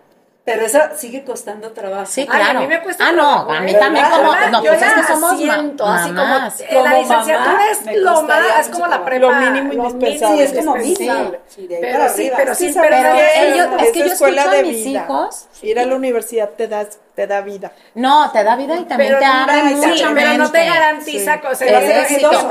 Pero 0.46 0.64
eso 0.66 0.80
sigue 0.96 1.24
costando 1.24 1.72
trabajo. 1.74 2.06
Sí, 2.08 2.22
Ay, 2.22 2.28
claro. 2.28 2.60
a 2.60 2.62
mí 2.64 2.68
me 2.68 2.82
cuesta 2.82 3.08
ah, 3.08 3.14
trabajo, 3.14 3.46
no, 3.52 3.58
a 3.58 3.62
mí 3.62 3.72
¿eh? 3.72 3.76
también 3.78 4.06
¿Verdad? 4.06 4.18
como, 4.18 4.52
no, 4.52 4.64
yo 4.64 4.70
pues 4.72 4.82
es 4.82 4.88
la 4.88 4.96
que 5.02 5.08
somos 5.08 5.32
ma- 5.32 5.38
siento, 5.38 5.86
así 5.86 6.10
como 6.10 6.24
mamás. 6.24 6.64
Como 6.70 6.84
la 6.84 7.00
licenciatura 7.00 7.60
es 7.72 7.86
lo 8.02 8.22
más, 8.24 8.60
es 8.60 8.70
como 8.70 8.88
la 8.88 9.06
prepa. 9.06 9.20
Lo 9.28 9.52
mínimo 9.52 9.74
indispensable. 9.74 10.48
Sí, 10.48 10.54
es 10.58 10.66
como 10.66 10.76
mínimo. 10.78 11.32
Sí, 11.48 11.68
de 11.68 11.76
ahí 11.76 11.82
Pero 11.82 11.98
para 11.98 12.10
sí, 12.10 12.22
arriba. 12.22 12.38
pero 12.38 12.56
Sí, 12.56 12.74
sabes 12.74 12.90
perder 12.92 13.16
que 13.16 13.48
ellos- 13.54 13.68
es 13.82 13.92
que 13.92 14.00
yo 14.00 14.06
escuela 14.06 14.42
escucho 14.42 14.56
de 14.56 14.60
a 14.60 14.64
mis 14.72 14.86
vida. 14.86 15.04
hijos. 15.04 15.48
Ir 15.62 15.80
a 15.80 15.86
la 15.86 15.96
universidad 15.96 16.50
te 16.50 16.68
da, 16.68 16.86
te 17.20 17.28
da 17.28 17.42
vida. 17.42 17.74
No, 17.96 18.32
te 18.32 18.44
da 18.44 18.56
vida 18.56 18.80
y 18.80 18.86
también 18.86 19.10
Pero 19.10 19.20
te 19.20 19.26
abre 19.26 19.70
sí, 19.70 19.76
mucha 19.76 20.14
pero 20.16 20.38
no 20.38 20.52
te 20.52 20.66
garantiza 20.66 21.34
Sí. 21.36 21.42
cosas. 21.42 21.62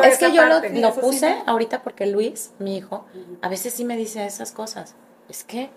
Es 0.05 0.19
que 0.19 0.33
yo 0.33 0.45
lo, 0.45 0.61
parte. 0.61 0.71
lo 0.81 0.89
Eso 0.89 0.95
sí, 0.95 1.01
puse 1.01 1.37
ahorita 1.47 1.83
porque 1.83 2.07
Luis, 2.07 2.53
mi 2.59 2.77
hijo, 2.77 3.07
a 3.41 3.49
veces 3.49 3.73
sí 3.75 3.85
me 3.85 3.97
dice 3.97 4.27
esas 4.27 4.53
cosas. 4.53 4.95
Es 5.29 5.45
que, 5.45 5.71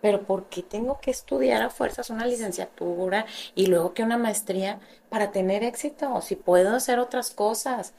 pero 0.00 0.22
¿por 0.22 0.48
qué 0.48 0.62
tengo 0.62 1.00
que 1.00 1.10
estudiar 1.10 1.62
a 1.62 1.70
fuerzas 1.70 2.10
una 2.10 2.24
licenciatura 2.26 3.26
y 3.56 3.66
luego 3.66 3.94
que 3.94 4.02
una 4.04 4.18
maestría 4.18 4.78
para 5.08 5.30
tener 5.32 5.64
éxito? 5.64 6.20
Si 6.22 6.36
puedo 6.36 6.76
hacer 6.76 6.98
otras 7.00 7.30
cosas. 7.30 7.94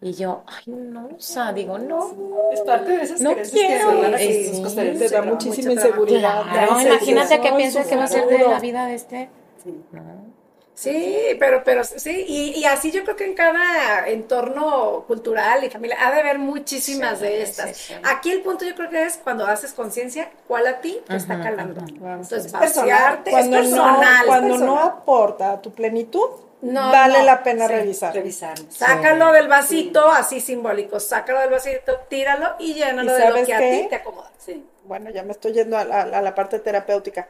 Y 0.00 0.12
yo, 0.14 0.44
ay, 0.46 0.64
no, 0.72 1.06
o 1.16 1.20
sea, 1.20 1.52
digo, 1.52 1.78
no. 1.78 2.48
Es 2.52 2.60
parte 2.60 2.92
de 2.96 3.02
esas 3.02 3.20
No 3.20 3.30
creencias 3.32 3.64
que 3.64 3.66
quiero. 3.66 3.82
son 3.82 4.10
las 4.12 4.26
que 4.26 4.34
sí. 4.34 4.50
nos 4.50 4.60
costaría 4.60 4.94
Te 4.96 5.08
mucho 5.08 5.10
da 5.10 5.22
muchísima 5.22 5.70
mucho 5.70 5.70
inseguridad. 5.72 6.46
Claro, 6.48 6.76
imagínate 6.80 7.40
inseguridad. 7.40 7.56
pienses 7.56 7.86
que 7.86 7.96
va 7.96 8.04
a 8.04 8.08
ser 8.08 8.26
de 8.26 8.46
la 8.46 8.60
vida 8.60 8.86
de 8.86 8.94
este. 8.94 9.30
Sí. 9.62 9.82
No. 9.92 10.38
Sí, 10.74 11.18
pero, 11.40 11.64
pero 11.64 11.82
sí, 11.82 12.24
y, 12.28 12.50
y 12.60 12.64
así 12.64 12.92
yo 12.92 13.02
creo 13.02 13.16
que 13.16 13.24
en 13.24 13.34
cada 13.34 14.06
entorno 14.08 15.02
cultural 15.08 15.64
y 15.64 15.70
familiar 15.70 15.98
ha 16.00 16.12
de 16.12 16.20
haber 16.20 16.38
muchísimas 16.38 17.18
Sí, 17.18 17.24
de 17.24 17.42
estas. 17.42 17.76
sí, 17.76 17.94
sí. 17.94 18.00
Aquí 18.04 18.30
el 18.30 18.42
punto 18.42 18.64
yo 18.64 18.76
creo 18.76 18.88
que 18.88 19.02
es 19.02 19.16
cuando 19.18 19.44
haces 19.44 19.72
conciencia, 19.72 20.30
cuál 20.46 20.68
a 20.68 20.80
ti 20.80 21.00
te 21.08 21.16
está 21.16 21.42
calando. 21.42 21.80
Claro. 21.84 22.22
Entonces, 22.22 22.44
Es 22.46 22.52
personal. 22.52 22.90
vaciarte, 22.90 23.30
Cuando, 23.32 23.58
es 23.58 23.70
no, 23.70 23.76
personal. 23.84 24.26
cuando 24.26 24.48
no 24.58 24.58
personal. 24.74 24.86
aporta 24.86 25.50
a 25.54 25.60
tu 25.60 25.72
plenitud, 25.72 26.28
No, 26.60 26.92
vale 26.92 27.18
no, 27.18 27.24
la 27.24 27.42
pena 27.42 27.66
revisar. 27.66 28.14
Revisarnos. 28.14 28.72
Sácalo 28.72 29.32
del 29.32 29.48
vasito, 29.48 30.08
así 30.08 30.38
simbólico, 30.40 31.00
sácalo 31.00 31.40
del 31.40 31.50
vasito, 31.50 31.98
tíralo 32.08 32.54
y 32.60 32.74
llénalo 32.74 33.18
¿Y 33.18 33.20
de 33.20 33.30
lo 33.30 33.44
que 33.44 33.54
a 33.54 33.58
ti 33.58 33.86
te 33.90 33.96
acomoda. 33.96 34.30
Sí. 34.38 34.64
Bueno, 34.84 35.10
ya 35.10 35.24
me 35.24 35.32
estoy 35.32 35.54
yendo 35.54 35.76
a, 35.76 35.82
la- 35.84 36.02
a 36.02 36.22
la 36.22 36.34
parte 36.36 36.60
terapéutica. 36.60 37.26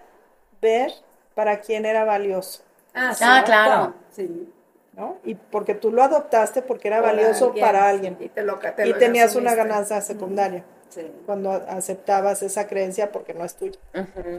Ver 0.61 0.93
para 1.39 1.61
quién 1.61 1.87
era 1.87 2.05
valioso, 2.05 2.65
Ah, 2.95 3.15
sí. 3.15 3.23
Ah, 3.25 3.43
claro. 3.47 3.95
Sí. 4.11 4.53
¿no? 4.95 5.19
Y 5.23 5.37
porque 5.37 5.77
tú 5.77 5.93
lo 5.93 6.03
adoptaste 6.03 6.63
porque 6.63 6.89
era 6.89 6.97
Por 6.99 7.07
valioso 7.11 7.47
alguien, 7.47 7.65
para 7.65 7.79
sí, 7.79 7.85
alguien. 7.87 8.17
Y, 8.19 8.29
te 8.29 8.43
lo, 8.43 8.59
te 8.59 8.85
Y 8.85 8.91
lo 8.93 8.99
tenías 8.99 9.37
una 9.37 9.55
ganancia 9.55 10.01
secundaria 10.01 10.65
Sí. 10.89 11.09
cuando 11.27 11.53
aceptabas 11.53 12.43
esa 12.43 12.67
creencia 12.67 13.13
porque 13.13 13.35
no 13.35 13.45
es 13.45 13.55
tuya. 13.55 13.79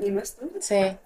Y 0.02 0.12
no 0.12 0.20
es 0.20 0.36
tuyo. 0.36 0.52
Sí. 0.60 0.98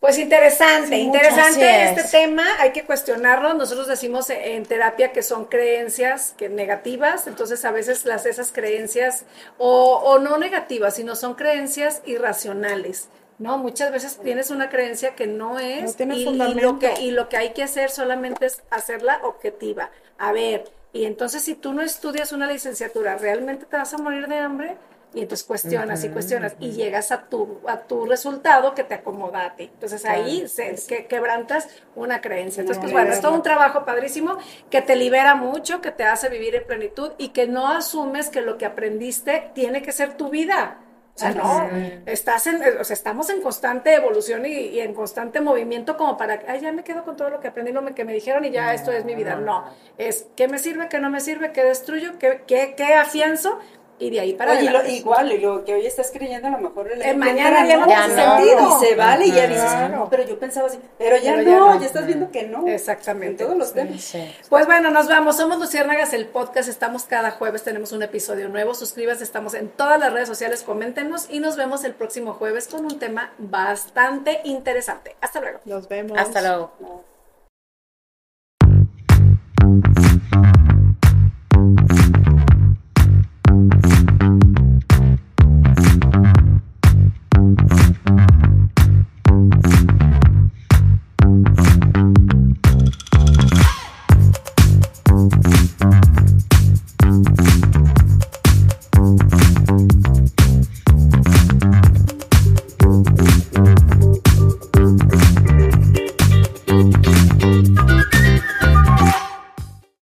Pues 0.00 0.18
interesante, 0.18 0.88
Sí, 0.96 1.02
interesante 1.02 1.84
este 1.84 2.00
es. 2.00 2.10
tema, 2.10 2.44
hay 2.58 2.72
que 2.72 2.84
cuestionarlo. 2.84 3.54
Nosotros 3.54 3.86
decimos 3.86 4.28
en 4.30 4.64
terapia 4.64 5.12
que 5.12 5.22
son 5.22 5.44
creencias 5.44 6.34
que 6.36 6.48
negativas, 6.48 7.28
entonces 7.28 7.64
a 7.64 7.70
veces 7.70 8.04
las 8.04 8.26
esas 8.26 8.50
creencias 8.50 9.24
o, 9.58 9.94
o 10.04 10.18
no 10.18 10.38
negativas, 10.38 10.94
sino 10.94 11.14
son 11.14 11.34
creencias 11.34 12.02
irracionales. 12.06 13.08
No, 13.38 13.56
muchas 13.56 13.92
veces 13.92 14.18
tienes 14.18 14.50
una 14.50 14.68
creencia 14.68 15.14
que 15.14 15.26
no 15.26 15.58
es 15.58 15.98
No 16.00 16.14
y, 16.14 16.24
lo 16.54 16.78
que 16.78 17.00
y 17.00 17.12
lo 17.12 17.28
que 17.28 17.36
hay 17.36 17.52
que 17.52 17.62
hacer 17.62 17.90
solamente 17.90 18.46
es 18.46 18.62
hacerla 18.70 19.20
objetiva. 19.22 19.90
A 20.18 20.32
ver, 20.32 20.64
y 20.92 21.04
entonces 21.04 21.42
si 21.42 21.54
tú 21.54 21.72
no 21.72 21.82
estudias 21.82 22.32
una 22.32 22.50
licenciatura, 22.50 23.16
¿realmente 23.16 23.66
te 23.66 23.76
vas 23.76 23.94
a 23.94 23.98
morir 23.98 24.26
de 24.26 24.38
hambre? 24.38 24.76
Y 25.14 25.22
entonces 25.22 25.46
cuestionas 25.46 26.04
y 26.04 26.10
cuestionas 26.10 26.54
y 26.60 26.72
llegas 26.72 27.12
a 27.12 27.28
tu, 27.28 27.60
a 27.66 27.78
tu 27.78 28.04
resultado 28.04 28.74
que 28.74 28.84
te 28.84 28.94
acomoda 28.94 29.46
a 29.46 29.56
ti. 29.56 29.70
Entonces 29.72 30.04
ahí 30.04 30.46
se, 30.48 30.76
que, 30.86 31.06
quebrantas 31.06 31.68
una 31.94 32.20
creencia. 32.20 32.60
Entonces, 32.60 32.80
pues 32.80 32.92
bueno, 32.92 33.10
es 33.12 33.20
todo 33.20 33.32
un 33.32 33.42
trabajo 33.42 33.86
padrísimo 33.86 34.36
que 34.68 34.82
te 34.82 34.96
libera 34.96 35.34
mucho, 35.34 35.80
que 35.80 35.92
te 35.92 36.04
hace 36.04 36.28
vivir 36.28 36.56
en 36.56 36.66
plenitud 36.66 37.12
y 37.16 37.30
que 37.30 37.46
no 37.46 37.68
asumes 37.68 38.28
que 38.28 38.42
lo 38.42 38.58
que 38.58 38.66
aprendiste 38.66 39.50
tiene 39.54 39.80
que 39.80 39.92
ser 39.92 40.14
tu 40.16 40.28
vida. 40.28 40.78
O 41.18 41.20
sea, 41.20 41.32
no, 41.32 41.68
estás 42.06 42.46
en, 42.46 42.62
o 42.78 42.84
sea, 42.84 42.94
estamos 42.94 43.28
en 43.28 43.42
constante 43.42 43.92
evolución 43.92 44.46
y, 44.46 44.52
y 44.52 44.78
en 44.78 44.94
constante 44.94 45.40
movimiento 45.40 45.96
como 45.96 46.16
para, 46.16 46.40
ay, 46.46 46.60
ya 46.60 46.70
me 46.70 46.84
quedo 46.84 47.02
con 47.02 47.16
todo 47.16 47.28
lo 47.28 47.40
que 47.40 47.48
aprendí, 47.48 47.72
lo 47.72 47.84
que 47.92 48.04
me 48.04 48.12
dijeron 48.12 48.44
y 48.44 48.52
ya 48.52 48.72
esto 48.72 48.92
es 48.92 49.04
mi 49.04 49.16
vida. 49.16 49.34
No, 49.34 49.64
es 49.96 50.28
qué 50.36 50.46
me 50.46 50.60
sirve, 50.60 50.88
qué 50.88 51.00
no 51.00 51.10
me 51.10 51.20
sirve, 51.20 51.50
qué 51.50 51.64
destruyo, 51.64 52.20
qué, 52.20 52.44
qué, 52.46 52.74
qué 52.76 52.94
afianzo 52.94 53.58
y 53.98 54.10
de 54.10 54.20
ahí 54.20 54.34
para 54.34 54.52
Oye, 54.52 54.70
lo- 54.70 54.86
igual, 54.86 55.32
y 55.32 55.38
lo 55.38 55.64
que 55.64 55.74
hoy 55.74 55.86
estás 55.86 56.10
creyendo, 56.12 56.48
a 56.48 56.50
lo 56.52 56.58
mejor 56.58 56.90
el 56.92 57.02
Eh, 57.02 57.14
mañana 57.14 57.66
ya 57.66 57.76
no 57.78 57.86
Ya 57.88 58.04
tiene 58.06 58.22
no. 58.24 58.36
sentido. 58.36 58.78
Y 58.82 58.86
se 58.86 58.94
vale, 58.94 59.26
y 59.26 59.32
ya 59.32 59.46
dices, 59.46 59.62
Claro. 59.64 59.96
no, 59.96 60.08
pero 60.10 60.22
yo 60.24 60.38
pensaba 60.38 60.66
así, 60.68 60.78
pero 60.98 61.16
ya, 61.16 61.34
Pero 61.34 61.50
no, 61.58 61.80
ya 61.80 61.86
estás 61.86 62.06
viendo 62.06 62.30
que 62.30 62.44
no. 62.46 62.66
Exactamente. 62.68 63.42
En 63.44 63.48
todos 63.48 63.58
los 63.58 63.72
temas. 63.74 64.00
Sí. 64.00 64.34
Pues 64.48 64.66
bueno, 64.66 64.90
nos 64.90 65.08
vamos. 65.08 65.36
Somos 65.36 65.58
Luciérnagas, 65.58 66.12
el 66.12 66.26
podcast. 66.26 66.68
Estamos 66.68 67.04
cada 67.04 67.32
jueves, 67.32 67.62
tenemos 67.64 67.92
un 67.92 68.02
episodio 68.02 68.48
nuevo. 68.48 68.74
Suscríbase, 68.74 69.24
estamos 69.24 69.54
en 69.54 69.68
todas 69.68 69.98
las 70.00 70.12
redes 70.12 70.28
sociales. 70.28 70.62
Coméntenos 70.62 71.26
y 71.30 71.40
nos 71.40 71.56
vemos 71.56 71.84
el 71.84 71.94
próximo 71.94 72.34
jueves 72.34 72.68
con 72.68 72.84
un 72.84 72.98
tema 72.98 73.32
bastante 73.38 74.40
interesante. 74.44 75.16
Hasta 75.20 75.40
luego. 75.40 75.58
Nos 75.64 75.88
vemos. 75.88 76.18
Hasta 76.18 76.40
luego. 76.40 77.17